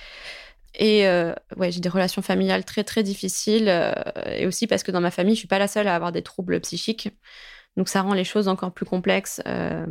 [0.74, 3.92] Et euh, ouais, j'ai des relations familiales très très difficiles euh,
[4.26, 6.22] et aussi parce que dans ma famille, je suis pas la seule à avoir des
[6.22, 7.10] troubles psychiques.
[7.76, 9.42] Donc ça rend les choses encore plus complexes.
[9.46, 9.86] Euh,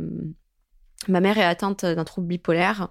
[1.08, 2.88] ma mère est atteinte d'un trouble bipolaire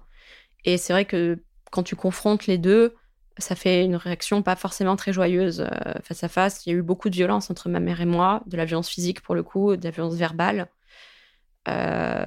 [0.64, 2.94] et c'est vrai que quand tu confrontes les deux,
[3.38, 5.66] ça fait une réaction pas forcément très joyeuse
[6.02, 6.66] face à face.
[6.66, 8.88] Il y a eu beaucoup de violence entre ma mère et moi, de la violence
[8.88, 10.68] physique pour le coup, de la violence verbale,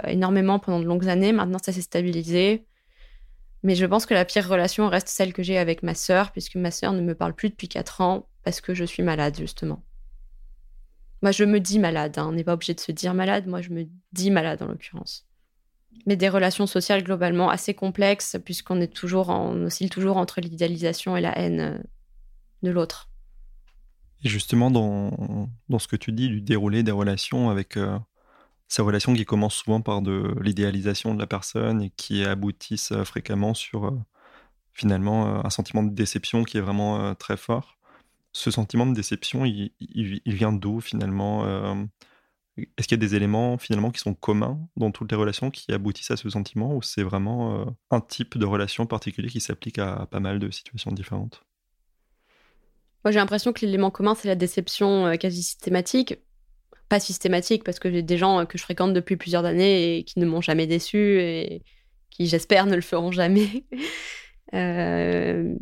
[0.08, 1.32] énormément pendant de longues années.
[1.32, 2.65] Maintenant, ça s'est stabilisé.
[3.63, 6.56] Mais je pense que la pire relation reste celle que j'ai avec ma sœur, puisque
[6.56, 9.82] ma sœur ne me parle plus depuis 4 ans parce que je suis malade, justement.
[11.24, 12.20] Moi, je me dis malade.
[12.20, 12.28] Hein.
[12.30, 13.48] On n'est pas obligé de se dire malade.
[13.48, 15.26] Moi, je me dis malade, en l'occurrence.
[16.05, 21.21] Mais des relations sociales globalement assez complexes, puisqu'on est toujours, oscille toujours entre l'idéalisation et
[21.21, 21.77] la haine euh,
[22.63, 23.10] de l'autre.
[24.25, 27.99] Et justement, dans, dans, ce que tu dis du déroulé des relations avec, euh,
[28.67, 33.03] Ces relations qui commencent souvent par de l'idéalisation de la personne et qui aboutissent euh,
[33.03, 33.91] fréquemment sur euh,
[34.73, 37.77] finalement un sentiment de déception qui est vraiment très fort.
[38.34, 39.71] Ce sentiment de déception, il,
[40.25, 41.45] vient d'où finalement
[42.58, 45.72] Est-ce qu'il y a des éléments finalement qui sont communs dans toutes les relations qui
[45.72, 50.08] aboutissent à ce sentiment ou c'est vraiment un type de relation particulier qui s'applique à
[50.10, 51.46] pas mal de situations différentes?
[53.06, 56.18] Moi, j'ai l'impression que l'élément commun, c'est la déception euh, quasi systématique.
[56.89, 60.04] Pas systématique, parce que j'ai des gens euh, que je fréquente depuis plusieurs années et
[60.04, 61.62] qui ne m'ont jamais déçu et
[62.10, 63.63] qui, j'espère, ne le feront jamais.
[64.54, 65.56] Euh,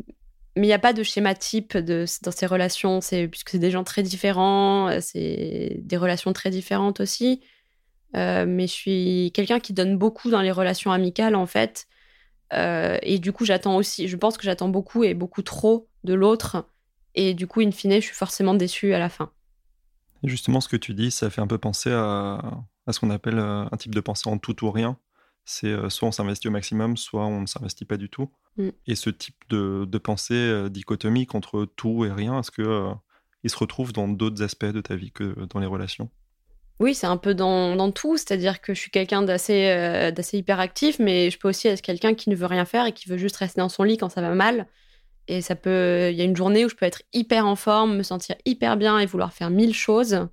[0.56, 3.70] mais il n'y a pas de schéma type de, dans ces relations, puisque c'est des
[3.70, 7.40] gens très différents, c'est des relations très différentes aussi.
[8.14, 11.86] mais je suis quelqu'un qui donne beaucoup dans les relations amicales, en fait.
[12.52, 16.66] et du coup, j'attends aussi, je pense que j'attends beaucoup et beaucoup trop de l'autre.
[17.14, 19.30] Et du coup, in fine, je suis forcément déçue à la fin.
[20.22, 23.64] justement, ce que tu dis, ça fait un peu penser à, ce qu'on appelle euh,
[23.70, 24.98] un type de pensée en tout ou rien.
[25.44, 28.30] C'est euh, soit on s'investit au maximum, soit on ne s'investit pas du tout.
[28.56, 28.68] Mm.
[28.86, 32.90] Et ce type de, pensée euh, dichotomique entre tout et rien, est-ce que
[33.42, 36.10] il se retrouve dans d'autres aspects de ta vie que dans les relations?
[36.80, 41.30] Oui, c'est un peu dans, tout, c'est-à-dire que je suis quelqu'un d'assez d'assez hyperactif, mais
[41.30, 43.60] je peux aussi être quelqu'un qui ne veut rien faire et qui veut juste rester
[43.60, 44.66] dans son lit quand ça va mal.
[45.28, 47.96] Et ça peut, il y a une journée où je peux être hyper en forme,
[47.96, 50.26] me sentir hyper bien et vouloir faire mille choses.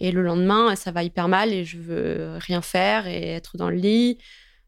[0.00, 3.68] Et le lendemain, ça va hyper mal et je veux rien faire et être dans
[3.68, 4.18] le lit.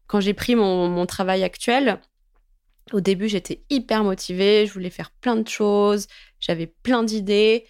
[0.07, 1.99] Quand j'ai pris mon, travail actuel,
[2.93, 6.07] au début, j'étais hyper motivée, je voulais faire plein de choses,
[6.39, 7.65] j'avais plein d'idées.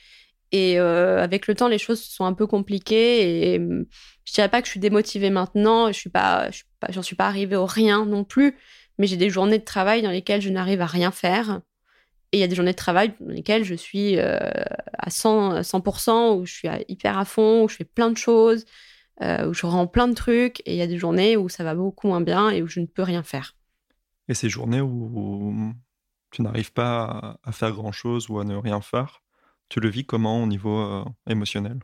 [0.51, 3.53] Et euh, avec le temps, les choses sont un peu compliquées.
[3.53, 3.85] Et hum,
[4.25, 5.87] je dirais pas que je suis démotivée maintenant.
[5.87, 6.49] Je suis pas,
[6.89, 8.57] j'en suis pas arrivée au rien non plus.
[8.97, 11.61] Mais j'ai des journées de travail dans lesquelles je n'arrive à rien faire.
[12.31, 14.37] Et il y a des journées de travail dans lesquelles je suis euh,
[14.97, 18.65] à 100%, 100%, où je suis hyper à fond, où je fais plein de choses,
[19.21, 20.61] euh, où je rends plein de trucs.
[20.65, 22.79] Et il y a des journées où ça va beaucoup moins bien et où je
[22.79, 23.55] ne peux rien faire.
[24.27, 25.73] Et ces journées où
[26.31, 29.21] tu n'arrives pas à faire grand-chose ou à ne rien faire,
[29.69, 31.79] tu le vis comment au niveau euh, émotionnel?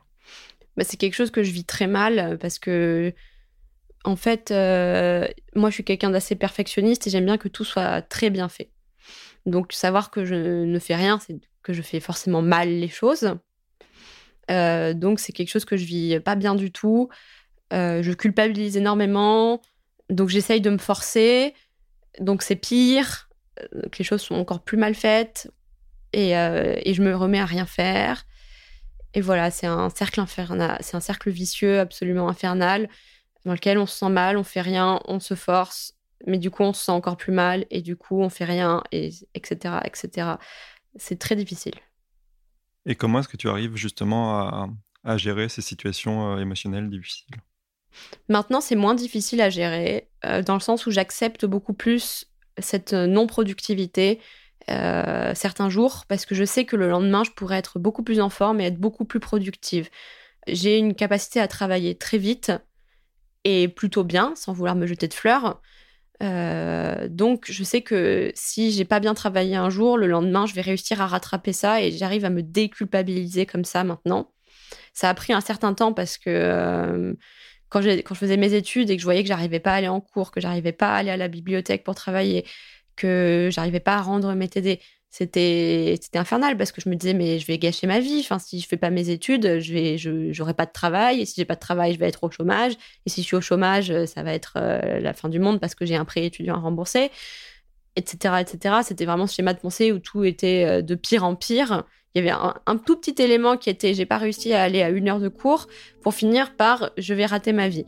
[0.76, 3.12] Bah, C'est quelque chose que je vis très mal parce que,
[4.04, 8.30] en fait, moi je suis quelqu'un d'assez perfectionniste et j'aime bien que tout soit très
[8.30, 8.70] bien fait.
[9.46, 13.34] Donc savoir que je ne fais rien, c'est que je fais forcément mal les choses.
[14.50, 17.08] Euh, donc c'est quelque chose que je vis pas bien du tout.
[17.72, 19.60] Euh, je culpabilise énormément.
[20.08, 21.54] Donc j'essaye de me forcer.
[22.20, 23.28] Donc c'est pire.
[23.60, 25.50] Euh, que les choses sont encore plus mal faites.
[26.14, 28.24] Et, et, je me remets à rien faire.
[29.12, 30.78] Et voilà, c'est un cercle infernal.
[30.80, 32.88] C'est un cercle vicieux absolument infernal
[33.44, 35.94] dans lequel on se sent mal, on fait rien, on se force,
[36.26, 38.82] mais du coup, on se sent encore plus mal et du coup, on fait rien,
[38.92, 40.32] et, etc., etc.
[40.96, 41.74] C'est très difficile.
[42.86, 44.68] Et comment est-ce que tu arrives justement à,
[45.04, 47.36] à gérer ces situations euh, émotionnelles difficiles?
[48.28, 52.26] Maintenant, c'est moins difficile à gérer, euh, dans le sens où j'accepte beaucoup plus
[52.58, 54.20] cette non-productivité
[54.70, 58.20] euh, certains jours, parce que je sais que le lendemain, je pourrais être beaucoup plus
[58.20, 59.88] en forme et être beaucoup plus productive.
[60.46, 62.52] J'ai une capacité à travailler très vite
[63.44, 65.62] et plutôt bien, sans vouloir me jeter de fleurs.
[66.22, 70.54] Euh, donc, je sais que si j'ai pas bien travaillé un jour, le lendemain, je
[70.54, 74.32] vais réussir à rattraper ça et j'arrive à me déculpabiliser comme ça maintenant.
[74.92, 77.14] Ça a pris un certain temps parce que euh,
[77.68, 80.00] quand, je faisais mes études et que je voyais que j'arrivais pas à aller en
[80.00, 82.44] cours, que j'arrivais pas à aller à la bibliothèque pour travailler,
[82.96, 87.14] que j'arrivais pas à rendre mes TD, c'était c'était infernal parce que je me disais
[87.14, 88.20] mais je vais gâcher ma vie.
[88.20, 91.20] Enfin si je fais pas mes études je vais je j'aurai pas de travail.
[91.20, 92.74] Et si j'ai pas de travail je vais être au chômage.
[93.06, 95.74] Et si je suis au chômage ça va être euh, la fin du monde parce
[95.74, 97.10] que j'ai un prêt étudiant à rembourser
[97.96, 101.34] etc etc c'était vraiment ce schéma de pensée où tout était euh, de pire en
[101.34, 104.82] pire il y avait un, tout petit élément qui était j'ai pas réussi à aller
[104.82, 105.68] à une heure de cours
[106.02, 107.84] pour finir par je vais rater ma vie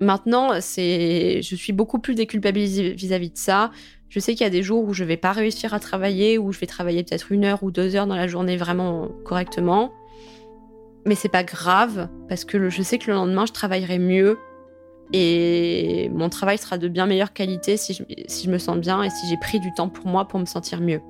[0.00, 3.70] maintenant c'est je suis beaucoup plus déculpabilisée vis-à-vis de ça
[4.10, 6.52] je sais qu'il y a des jours où je vais pas réussir à travailler, où
[6.52, 9.92] je vais travailler peut-être une heure ou deux heures dans la journée vraiment correctement.
[11.06, 14.38] Mais c'est pas grave, parce que je sais que le lendemain, je travaillerai mieux.
[15.12, 19.02] Et mon travail sera de bien meilleure qualité si je, si je me sens bien
[19.02, 21.00] et si j'ai pris du temps pour moi pour me sentir mieux.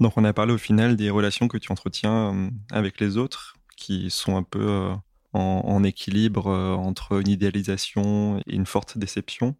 [0.00, 3.56] Donc on a parlé au final des relations que tu entretiens euh, avec les autres,
[3.76, 4.94] qui sont un peu euh,
[5.32, 9.56] en, équilibre euh, entre une idéalisation et une forte déception.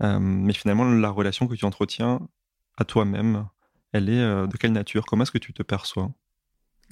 [0.00, 2.20] mais finalement, la relation que tu entretiens
[2.76, 3.46] à toi-même,
[3.92, 5.04] elle est de quelle nature?
[5.04, 6.10] Comment est-ce que tu te perçois?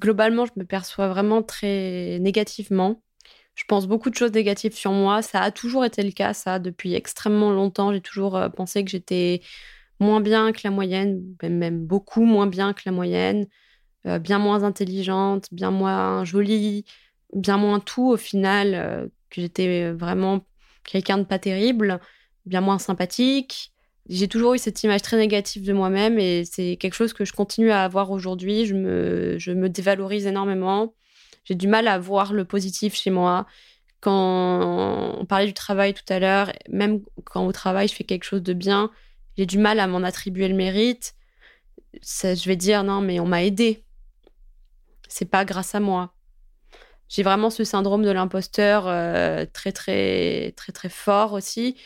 [0.00, 3.02] Globalement, je me perçois vraiment très négativement.
[3.54, 5.22] Je pense beaucoup de choses négatives sur moi.
[5.22, 7.92] Ça a toujours été le cas, ça, depuis extrêmement longtemps.
[7.92, 9.40] J'ai toujours pensé que j'étais
[10.00, 13.46] moins bien que la moyenne, même, beaucoup moins bien que la moyenne,
[14.06, 16.84] euh, bien moins intelligente, bien moins jolie,
[17.34, 20.44] bien moins tout au final, euh, que j'étais vraiment
[20.84, 22.00] quelqu'un de pas terrible,
[22.46, 23.72] bien moins sympathique.
[24.08, 27.32] J'ai toujours eu cette image très négative de moi-même et c'est quelque chose que je
[27.34, 28.64] continue à avoir aujourd'hui.
[28.64, 30.94] Je me, je me dévalorise énormément.
[31.44, 33.46] J'ai du mal à voir le positif chez moi.
[34.00, 38.24] Quand on parlait du travail tout à l'heure, même quand au travail je fais quelque
[38.24, 38.90] chose de bien,
[39.38, 41.14] j'ai du mal à m'en attribuer le mérite.
[41.94, 43.84] je vais dire non, mais on m'a aidé.
[45.08, 46.12] C'est pas grâce à moi.
[47.08, 51.76] J'ai vraiment ce syndrome de l'imposteur euh, très très très très fort aussi.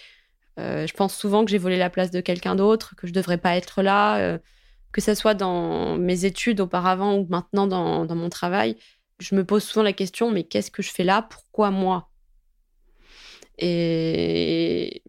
[0.58, 3.38] Euh, je pense souvent que j'ai volé la place de quelqu'un d'autre, que je devrais
[3.38, 4.38] pas être là, euh,
[4.92, 8.76] que ce soit dans mes études auparavant ou maintenant dans, dans mon travail.
[9.20, 11.22] Je me pose souvent la question, mais qu'est-ce que je fais là?
[11.22, 12.08] Pourquoi moi?
[13.58, 15.02] Et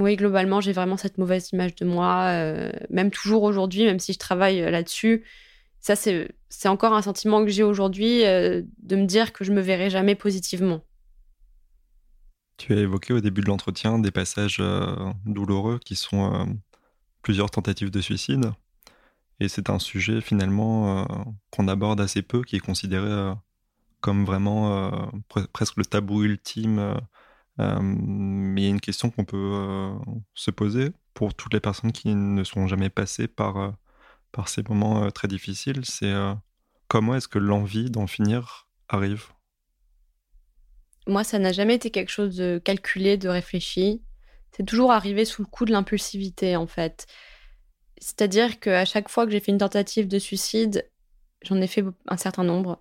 [0.00, 4.12] oui, globalement, j'ai vraiment cette mauvaise image de moi, euh, même toujours aujourd'hui, même si
[4.12, 5.24] je travaille euh, là-dessus.
[5.80, 9.60] Ça, c'est encore un sentiment que j'ai aujourd'hui euh, de me dire que je me
[9.60, 10.82] verrai jamais positivement.
[12.58, 14.62] Tu as évoqué au début de l'entretien des passages
[15.24, 16.58] douloureux qui sont
[17.22, 18.52] plusieurs tentatives de suicide.
[19.40, 23.32] Et c'est un sujet finalement qu'on aborde assez peu, qui est considéré
[24.02, 25.10] comme vraiment
[25.54, 27.00] presque le tabou ultime
[27.80, 29.92] mais il y a une question qu'on peut euh,
[30.34, 33.70] se poser pour toutes les personnes qui ne sont jamais passées par, euh,
[34.32, 36.12] par ces moments très difficiles, c'est
[36.88, 39.26] comment est-ce que l'envie d'en finir arrive?
[41.06, 44.02] Moi, ça n'a jamais été quelque chose de calculé, de réfléchi.
[44.52, 47.06] C'est toujours arrivé sous le coup de l'impulsivité, en fait.
[47.98, 50.88] C'est-à-dire qu'à chaque fois que j'ai fait une tentative de suicide,
[51.42, 52.80] j'en ai fait un certain nombre,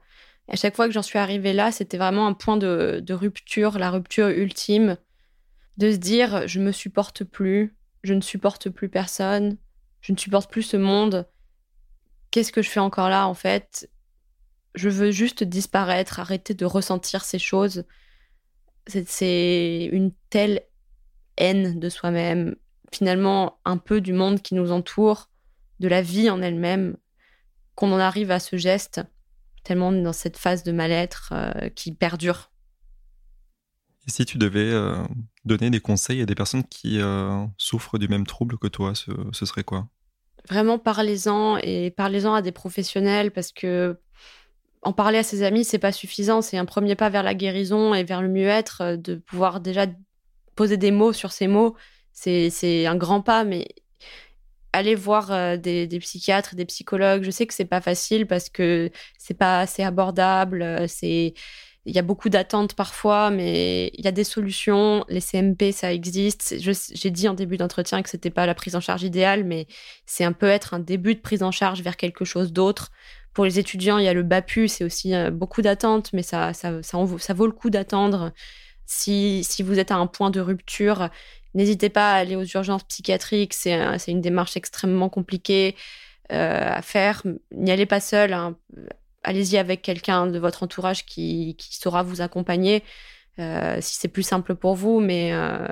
[0.49, 3.91] à chaque fois que j'en suis arrivée là, c'était vraiment un point de, rupture, la
[3.91, 4.97] rupture ultime,
[5.77, 9.57] de se dire je me supporte plus, je ne supporte plus personne,
[10.01, 11.27] je ne supporte plus ce monde.
[12.31, 13.89] Qu'est-ce que je fais encore là en fait?
[14.73, 17.83] Je veux juste disparaître, arrêter de ressentir ces choses.
[18.87, 20.63] C'est une telle
[21.37, 22.55] haine de soi-même,
[22.91, 25.29] finalement un peu du monde qui nous entoure,
[25.79, 26.97] de la vie en elle-même,
[27.75, 29.01] qu'on en arrive à ce geste
[29.63, 32.51] tellement dans cette phase de mal-être euh, qui perdure.
[34.07, 35.03] Et si tu devais euh,
[35.45, 39.45] donner des conseils à des personnes qui euh, souffrent du même trouble que toi, ce,
[39.45, 39.87] serait quoi?
[40.47, 43.97] Vraiment, parlez-en et parlez-en à des professionnels parce que
[44.81, 46.41] en parler à ses amis, c'est pas suffisant.
[46.41, 49.85] C'est un premier pas vers la guérison et vers le mieux-être, de pouvoir déjà
[50.55, 51.75] poser des mots sur ces mots.
[52.13, 53.67] C'est un grand pas, mais
[54.79, 57.23] aller voir euh, des, psychiatres, des psychologues.
[57.23, 60.61] Je sais que c'est pas facile parce que c'est pas assez abordable.
[60.61, 61.33] Euh, c'est
[61.85, 65.05] il y a beaucoup d'attentes parfois, mais il y a des solutions.
[65.09, 66.55] Les CMP, ça existe.
[66.59, 69.67] J'ai dit en début d'entretien que c'était pas la prise en charge idéale, mais
[70.05, 72.91] c'est un peu être un début de prise en charge vers quelque chose d'autre.
[73.33, 76.53] Pour les étudiants, il y a le BAPU, c'est aussi euh, beaucoup d'attentes, mais ça,
[76.53, 78.33] ça, ça, ça, vaut le coup d'attendre.
[78.85, 81.09] Si, si vous êtes à un point de rupture,
[81.55, 83.73] N'hésitez pas à aller aux urgences psychiatriques, c'est
[84.07, 85.75] une démarche extrêmement compliquée
[86.31, 87.23] euh, à faire.
[87.51, 88.55] N'y allez pas seul, hein.
[89.23, 92.83] allez-y avec quelqu'un de votre entourage qui, saura vous accompagner
[93.39, 95.65] euh, si c'est plus simple pour vous, mais euh,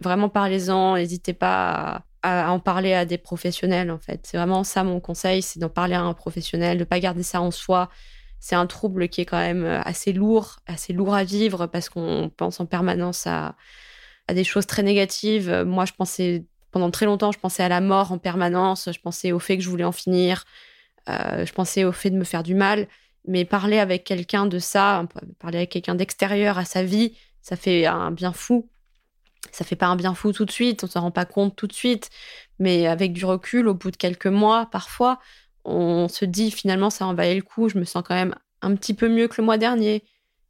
[0.00, 4.20] vraiment parlez-en, n'hésitez pas à, en parler à des professionnels en fait.
[4.24, 7.24] C'est vraiment ça mon conseil, c'est d'en parler à un professionnel, de ne pas garder
[7.24, 7.90] ça en soi.
[8.38, 12.30] C'est un trouble qui est quand même assez lourd, assez lourd à vivre parce qu'on
[12.36, 13.56] pense en permanence à
[14.32, 15.48] à des choses très négatives.
[15.48, 18.98] Euh, moi, je pensais, pendant très longtemps, je pensais à la mort en permanence, je
[18.98, 20.44] pensais au fait que je voulais en finir,
[21.08, 22.88] euh, je pensais au fait de me faire du mal.
[23.28, 25.06] Mais parler avec quelqu'un de ça,
[25.38, 28.68] parler avec quelqu'un d'extérieur à sa vie, ça fait un bien fou.
[29.52, 31.66] Ça fait pas un bien fou tout de suite, on s'en rend pas compte tout
[31.66, 32.10] de suite,
[32.58, 35.18] mais avec du recul, au bout de quelques mois, parfois,
[35.64, 38.74] on se dit finalement ça en valait le coup, je me sens quand même un
[38.76, 40.04] petit peu mieux que le mois dernier.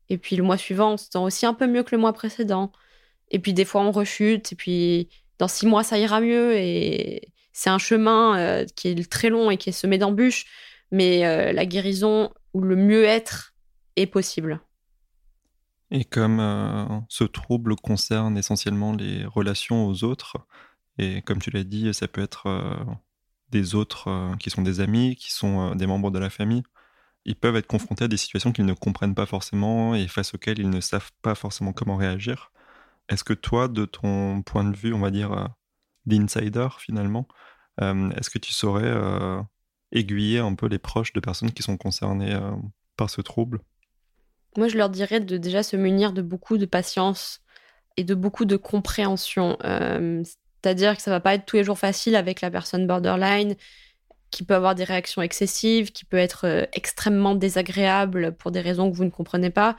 [0.08, 2.12] Et puis le mois suivant, on se sent aussi un peu mieux que le mois
[2.12, 2.70] précédent.
[3.32, 4.52] Et puis des fois, on rechute.
[4.52, 5.08] Et puis
[5.38, 6.56] dans six mois, ça ira mieux.
[6.56, 10.46] Et c'est un chemin euh, qui est très long et qui est semé d'embûches.
[10.92, 13.54] Mais euh, la guérison ou le mieux-être
[13.96, 14.60] est possible.
[15.90, 20.36] Et comme euh, ce trouble concerne essentiellement les relations aux autres,
[20.98, 22.76] et comme tu l'as dit, ça peut être
[23.50, 26.62] des autres qui sont des amis, qui sont des membres de la famille,
[27.24, 30.58] ils peuvent être confrontés à des situations qu'ils ne comprennent pas forcément et face auxquelles
[30.58, 32.52] ils ne savent pas forcément comment réagir.
[33.08, 35.46] Est-ce que toi, de ton point de vue, on va dire, euh,
[36.06, 37.28] d'insider finalement,
[37.80, 39.40] euh, est-ce que tu saurais euh,
[39.92, 42.38] aiguiller un peu les proches de personnes qui sont concernées
[42.96, 43.60] par ce trouble?
[44.56, 47.40] Moi, je leur dirais de déjà se munir de beaucoup de patience
[47.96, 49.58] et de beaucoup de compréhension.
[49.60, 53.56] C'est-à-dire que ça va pas être tous les jours facile avec la personne borderline
[54.30, 58.96] qui peut avoir des réactions excessives, qui peut être extrêmement désagréable pour des raisons que
[58.96, 59.76] vous ne comprenez pas.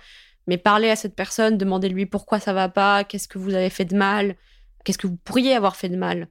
[0.48, 3.86] Mais parler à cette personne, demandez-lui pourquoi ça va pas, qu'est-ce que vous avez fait
[3.86, 4.36] de mal,
[4.84, 6.28] qu'est-ce que vous pourriez avoir fait de mal.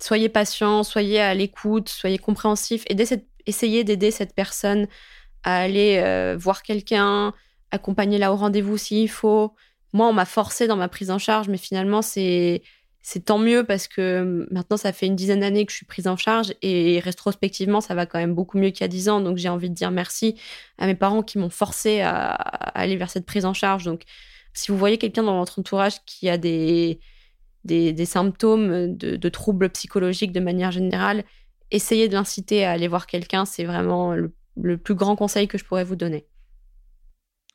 [0.00, 2.84] Soyez patient, soyez à l'écoute, soyez compréhensif,
[3.46, 4.88] essayez d'aider cette personne
[5.42, 7.32] à aller euh, voir quelqu'un,
[7.70, 9.54] accompagner-la au rendez-vous s'il faut.
[9.92, 12.62] Moi, on m'a forcé dans ma prise en charge, mais finalement, c'est
[13.08, 16.08] c'est tant mieux parce que maintenant, ça fait une dizaine d'années que je suis prise
[16.08, 19.20] en charge et rétrospectivement, ça va quand même beaucoup mieux qu'il y a dix ans.
[19.20, 20.34] Donc, j'ai envie de dire merci
[20.76, 23.84] à mes parents qui m'ont forcé à, aller vers cette prise en charge.
[23.84, 24.02] Donc,
[24.54, 26.98] si vous voyez quelqu'un dans votre entourage qui a des,
[27.62, 31.22] des, symptômes de, troubles psychologiques de manière générale,
[31.70, 33.44] essayez de l'inciter à aller voir quelqu'un.
[33.44, 36.26] C'est vraiment le, plus grand conseil que je pourrais vous donner.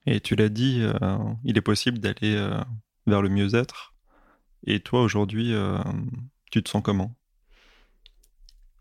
[0.05, 2.57] Et tu l'as dit, euh, il est possible d'aller euh,
[3.05, 3.90] vers le mieux-être
[4.65, 5.77] et toi, aujourd'hui, euh,
[6.51, 7.11] tu te sens comment?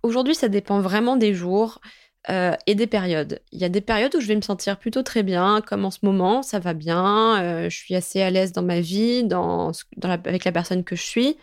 [0.03, 1.81] Aujourd'hui, ça dépend vraiment des jours
[2.29, 3.41] euh, et des périodes.
[3.53, 5.91] Il y a des périodes où je vais me sentir plutôt très bien, comme en
[5.91, 9.27] ce moment, ça va bien, euh, je suis assez à l'aise dans ma vie,
[10.03, 11.37] avec la personne que je suis,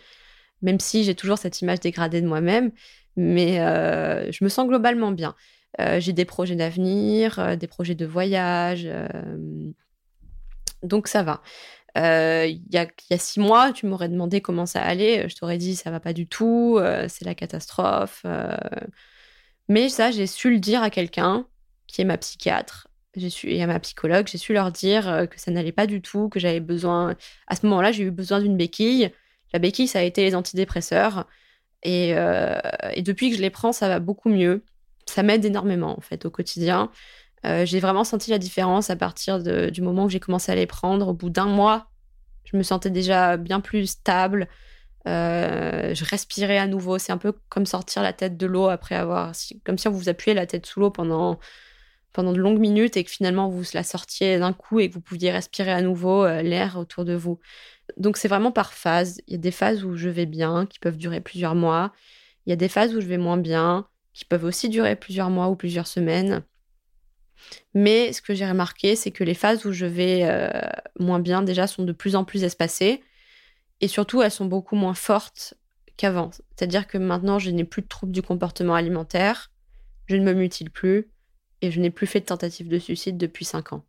[0.62, 2.72] même si j'ai toujours cette image dégradée de moi-même,
[3.16, 5.34] mais je me sens globalement bien.
[5.98, 8.88] j'ai des projets d'avenir, des projets de voyage,
[10.82, 11.42] donc ça va.
[11.96, 15.28] Euh, il y, a, six mois, tu m'aurais demandé comment ça allait.
[15.28, 18.22] Je t'aurais dit ça va pas du tout, euh, c'est la catastrophe.
[18.24, 18.56] Euh.
[19.68, 21.46] Mais ça, j'ai su le dire à quelqu'un
[21.86, 24.28] qui est ma psychiatre j'ai su, et à ma psychologue.
[24.28, 27.16] J'ai su leur dire que ça n'allait pas du tout, que j'avais besoin.
[27.48, 29.10] À ce moment-là, j'ai eu besoin d'une béquille.
[29.52, 31.26] La béquille, ça a été les antidépresseurs.
[31.82, 34.62] Et, et depuis que je les prends, ça va beaucoup mieux.
[35.06, 36.92] Ça m'aide énormément, en fait, au quotidien.
[37.46, 40.66] Euh, j'ai vraiment senti la différence à partir du moment où j'ai commencé à les
[40.66, 41.08] prendre.
[41.08, 41.90] Au bout d'un mois,
[42.44, 44.48] je me sentais déjà bien plus stable.
[45.06, 46.98] Euh, je respirais à nouveau.
[46.98, 49.32] C'est un peu comme sortir la tête de l'eau après avoir.
[49.64, 51.38] Comme si on vous appuyait la tête sous l'eau pendant,
[52.12, 55.00] pendant de longues minutes et que finalement vous la sortiez d'un coup et que vous
[55.00, 57.38] pouviez respirer à nouveau euh, l'air autour de vous.
[57.96, 59.20] Donc c'est vraiment par phase.
[59.28, 61.92] Il y a des phases où je vais bien, qui peuvent durer plusieurs mois.
[62.46, 65.30] Il y a des phases où je vais moins bien, qui peuvent aussi durer plusieurs
[65.30, 66.42] mois ou plusieurs semaines.
[67.74, 70.48] Mais ce que j'ai remarqué, c'est que les phases où je vais euh,
[70.98, 73.02] moins bien déjà sont de plus en plus espacées
[73.80, 75.54] et surtout elles sont beaucoup moins fortes
[75.96, 76.30] qu'avant.
[76.56, 79.50] C'est-à-dire que maintenant je n'ai plus de troubles du comportement alimentaire,
[80.06, 81.10] je ne me mutile plus
[81.60, 83.84] et je n'ai plus fait de tentative de suicide depuis 5 ans.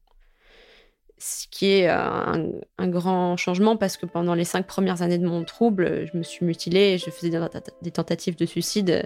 [1.18, 5.28] Ce qui est euh, un, grand changement parce que pendant les 5 premières années de
[5.28, 7.32] mon trouble, je me suis mutilée et je faisais
[7.82, 9.04] des tentatives de suicide euh,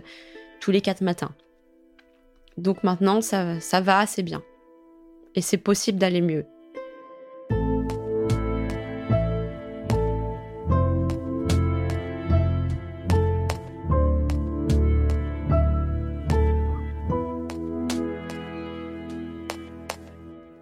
[0.59, 1.33] tous les 4 matins.
[2.57, 4.43] Donc maintenant, ça, ça va assez bien.
[5.35, 6.45] Et c'est possible d'aller mieux.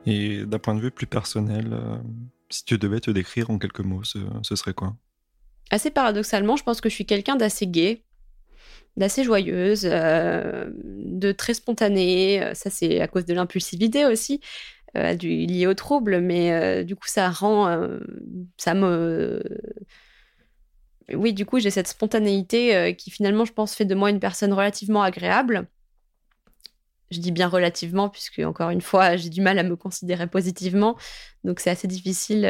[0.05, 1.97] Et d'un point de vue plus personnel, euh,
[2.49, 4.95] si tu devais te décrire en quelques mots, ce, ce serait quoi?
[5.69, 8.03] Assez paradoxalement, je pense que je suis quelqu'un d'assez gai,
[8.97, 12.43] d'assez joyeuse, euh, de très spontanée.
[12.43, 14.41] Euh, ça, c'est à cause de l'impulsivité aussi,
[14.97, 17.89] euh, du, liée au trouble, mais du coup, ça rend.
[18.57, 19.41] ça me.
[21.13, 24.53] Oui, du coup, j'ai cette spontanéité qui finalement, je pense, fait de moi une personne
[24.53, 25.67] relativement agréable.
[27.09, 30.97] Je dis bien relativement, puisque encore une fois, j'ai du mal à me considérer positivement.
[31.43, 32.49] Donc, c'est assez difficile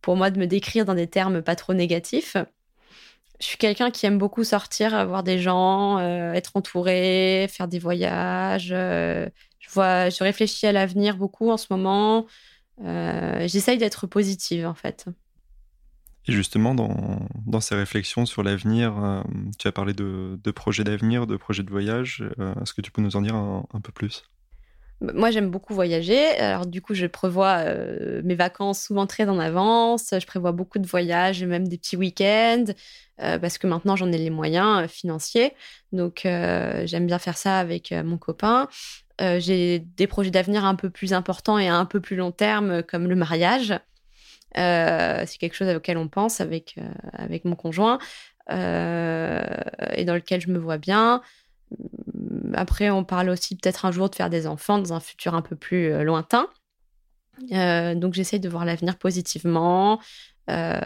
[0.00, 2.36] pour moi de me décrire dans des termes pas trop négatifs
[3.42, 7.80] je suis quelqu'un qui aime beaucoup sortir, voir des gens, euh, être entouré, faire des
[7.80, 8.70] voyages.
[8.70, 9.28] Euh,
[9.58, 12.26] je vois, je réfléchis à l'avenir beaucoup en ce moment.
[12.84, 15.06] Euh, j'essaye d'être positive en fait.
[16.28, 19.24] Et justement, dans, ces réflexions sur l'avenir,
[19.58, 22.22] tu as parlé de, projets d'avenir, de projets de voyage.
[22.60, 24.22] Est-ce que tu peux nous en dire un peu plus?
[25.14, 26.36] Moi, j'aime beaucoup voyager.
[26.38, 30.14] Alors, du coup, je prévois euh, mes vacances souvent très en avance.
[30.18, 32.66] Je prévois beaucoup de voyages et même des petits week-ends
[33.20, 35.54] euh, parce que maintenant, j'en ai les moyens euh, financiers.
[35.90, 38.68] Donc, j'aime bien faire ça avec mon copain.
[39.20, 43.06] J'ai des projets d'avenir un peu plus importants et un peu plus long terme, comme
[43.08, 43.74] le mariage.
[44.54, 46.76] C'est quelque chose auquel on pense avec,
[47.12, 47.98] avec mon conjoint
[48.48, 51.20] et dans lequel je me vois bien.
[52.54, 55.42] Après, on parle aussi peut-être un jour de faire des enfants dans un futur un
[55.42, 56.48] peu plus euh, lointain.
[57.52, 60.00] Euh, donc j'essaye de voir l'avenir positivement,
[60.50, 60.78] euh,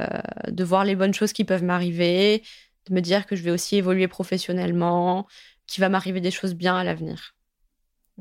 [0.48, 2.42] de voir les bonnes choses qui peuvent m'arriver,
[2.88, 5.26] de me dire que je vais aussi évoluer professionnellement,
[5.66, 7.34] qu'il va m'arriver des choses bien à l'avenir.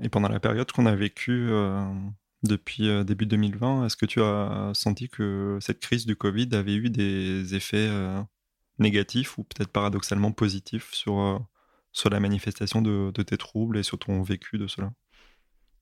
[0.02, 1.50] Et pendant la période qu'on a vécue
[2.44, 3.86] depuis euh, début 2020.
[3.86, 7.90] Est-ce que tu as senti que cette crise du Covid avait eu des effets
[8.80, 11.46] négatifs ou peut-être paradoxalement positifs sur,
[11.96, 14.92] sur la manifestation de, tes troubles et sur ton vécu de cela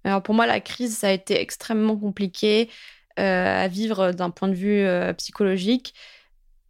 [0.03, 2.69] Alors pour moi, la crise, ça a été extrêmement compliqué
[3.15, 4.87] à vivre d'un point de vue
[5.17, 5.93] psychologique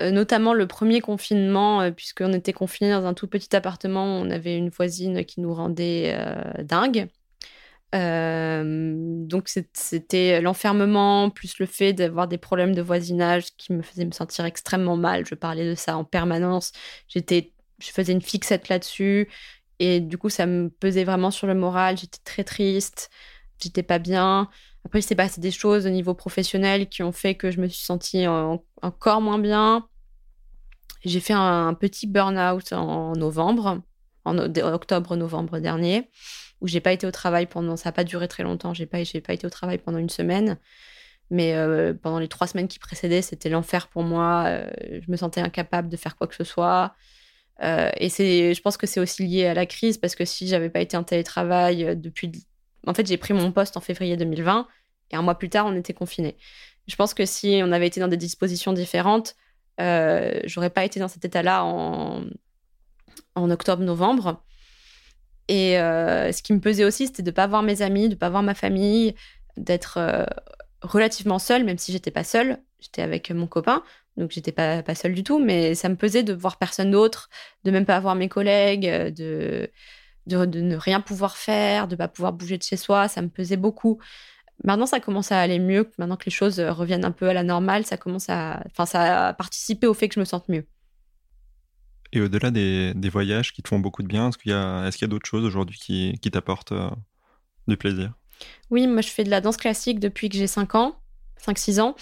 [0.01, 4.67] notamment le premier confinement, puisqu'on était confinés dans un tout petit appartement, on avait une
[4.67, 6.17] voisine qui nous rendait
[6.59, 7.07] dingue.
[7.93, 14.05] Euh, donc c'était l'enfermement plus le fait d'avoir des problèmes de voisinage qui me faisaient
[14.05, 15.25] me sentir extrêmement mal.
[15.27, 16.71] Je parlais de ça en permanence.
[17.07, 17.53] J'étais,
[17.83, 19.29] je faisais une fixette là-dessus
[19.79, 21.97] et du coup ça me pesait vraiment sur le moral.
[21.97, 23.09] J'étais très triste,
[23.61, 24.49] j'étais pas bien.
[24.85, 27.67] Après il s'est passé des choses au niveau professionnel qui ont fait que je me
[27.67, 28.25] suis sentie
[28.81, 29.87] encore moins bien.
[31.05, 33.81] J'ai fait un, petit burn-out en novembre,
[34.23, 36.09] en octobre-novembre dernier
[36.63, 38.99] où j'ai pas été au travail pendant, ça n'a pas duré très longtemps, j'ai pas,
[39.25, 40.57] pas été au travail pendant une semaine.
[41.29, 44.45] Mais euh, pendant les trois semaines qui précédaient, c'était l'enfer pour moi.
[44.47, 44.69] Euh,
[45.01, 46.95] je me sentais incapable de faire quoi que ce soit.
[47.61, 50.47] Euh, et c'est, je pense que c'est aussi lié à la crise parce que si
[50.47, 52.31] j'avais pas été en télétravail depuis,
[52.87, 54.67] en fait, j'ai pris mon poste en février 2020
[55.11, 56.37] et un mois plus tard, on était confinés.
[56.87, 59.35] Je pense que si on avait été dans des dispositions différentes,
[59.79, 62.25] j'aurais pas été dans cet état-là en,
[63.35, 64.43] en octobre-novembre.
[65.47, 68.29] Et euh, ce qui me pesait aussi, c'était de pas voir mes amis, de pas
[68.29, 69.13] voir ma famille,
[69.57, 70.25] d'être euh,
[70.81, 72.59] relativement seule, même si j'étais pas seule.
[72.79, 73.83] J'étais avec mon copain,
[74.17, 77.29] donc j'étais pas, pas seule du tout, mais ça me pesait de voir personne d'autre,
[77.63, 79.69] de même pas voir mes collègues, de,
[80.27, 83.07] de, de, ne rien pouvoir faire, de pas pouvoir bouger de chez soi.
[83.07, 83.99] Ça me pesait beaucoup.
[84.63, 85.89] Maintenant, ça commence à aller mieux.
[85.97, 89.29] Maintenant que les choses reviennent un peu à la normale, ça commence à, enfin, ça
[89.29, 90.65] a participé au fait que je me sente mieux.
[92.11, 95.07] Et au-delà des, voyages qui te font beaucoup de bien, est-ce qu'il y a, est
[95.07, 96.91] d'autres choses aujourd'hui qui, t'apportent euh,
[97.67, 98.13] du plaisir?
[98.69, 100.95] Oui, moi je fais de la danse classique depuis que j'ai 5 ans,
[101.43, 101.95] 5-6 ans.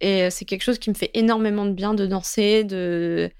[0.00, 2.64] Et euh, c'est quelque chose qui me fait énormément de bien de danser.
[2.64, 3.30] De...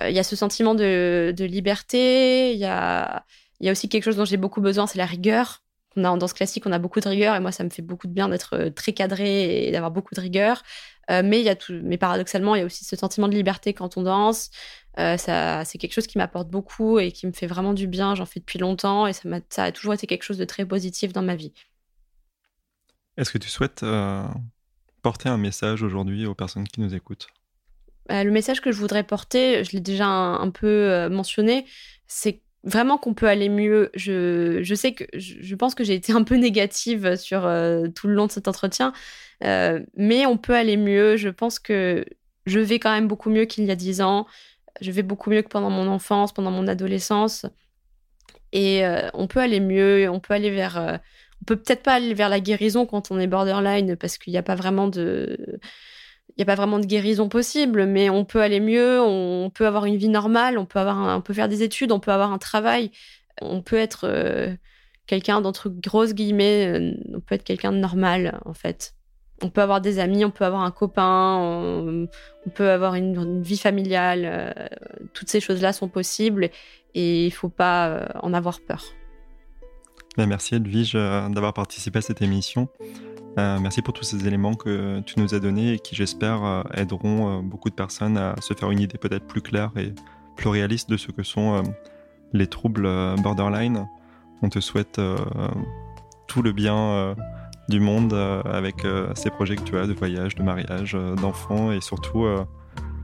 [0.00, 2.52] Euh, il y a ce sentiment de, liberté.
[2.52, 3.24] Il y a,
[3.60, 5.62] y a aussi quelque chose dont j'ai beaucoup besoin, c'est la rigueur.
[5.96, 7.34] On a en danse classique, on a beaucoup de rigueur.
[7.34, 10.20] Et moi, ça me fait beaucoup de bien d'être très cadré et d'avoir beaucoup de
[10.20, 10.62] rigueur.
[11.08, 13.96] mais, y a tout, mais paradoxalement, il y a aussi ce sentiment de liberté quand
[13.96, 14.50] on danse.
[14.98, 18.14] Euh, c'est quelque chose qui m'apporte beaucoup et qui me fait vraiment du bien.
[18.14, 21.12] J'en fais depuis longtemps et ça, ça a toujours été quelque chose de très positif
[21.12, 21.52] dans ma vie.
[23.16, 24.26] Est-ce que tu souhaites euh,
[25.02, 27.28] porter un message aujourd'hui aux personnes qui nous écoutent
[28.10, 31.66] euh, Le message que je voudrais porter, je l'ai déjà un, peu mentionné,
[32.06, 33.90] c'est vraiment qu'on peut aller mieux.
[33.94, 37.42] Je, je, sais que je, pense que j'ai été un peu négative sur
[37.94, 38.92] tout le long de cet entretien,
[39.42, 41.16] mais on peut aller mieux.
[41.16, 42.04] Je pense que
[42.46, 44.26] je vais quand même beaucoup mieux qu'il y a dix ans
[44.80, 47.46] je vais beaucoup mieux que pendant mon enfance, pendant mon adolescence.
[48.52, 51.00] Et euh, on peut aller mieux, on peut aller vers.
[51.38, 54.32] Euh, on peut peut-être pas aller vers la guérison quand on est borderline parce qu'il
[54.32, 55.58] n'y a pas vraiment de.
[56.36, 59.86] Il a pas vraiment de guérison possible, mais on peut aller mieux, on peut avoir
[59.86, 62.38] une vie normale, on peut, avoir on peut faire des études, on peut avoir un
[62.38, 62.92] travail,
[63.40, 64.54] on peut être euh,
[65.06, 68.94] quelqu'un d'entre grosses guillemets, on peut être quelqu'un de normal en fait
[69.42, 72.08] on peut avoir des amis, on peut avoir un copain, on,
[72.54, 74.22] peut avoir une, vie familiale.
[74.24, 74.52] Euh,
[75.12, 76.50] toutes ces choses-là sont possibles
[76.94, 78.84] et il ne faut pas euh, en avoir peur.
[80.16, 82.68] Ben, merci Edwige euh, d'avoir participé à cette émission.
[83.36, 87.70] merci pour tous ces éléments que tu nous as donnés et qui, j'espère, aideront beaucoup
[87.70, 89.92] de personnes à se faire une idée peut-être plus claire et
[90.36, 91.62] plus réaliste de ce que sont
[92.32, 92.88] les troubles
[93.22, 93.86] borderline.
[94.42, 95.00] On te souhaite
[96.26, 97.14] tout le bien
[97.68, 101.14] du monde euh, avec euh, ces projets que tu as de voyage, de mariage, euh,
[101.14, 102.26] d'enfants et surtout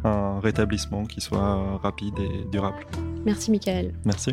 [0.04, 2.86] un rétablissement qui soit rapide et durable.
[3.24, 3.94] Merci Michael.
[4.04, 4.32] Merci.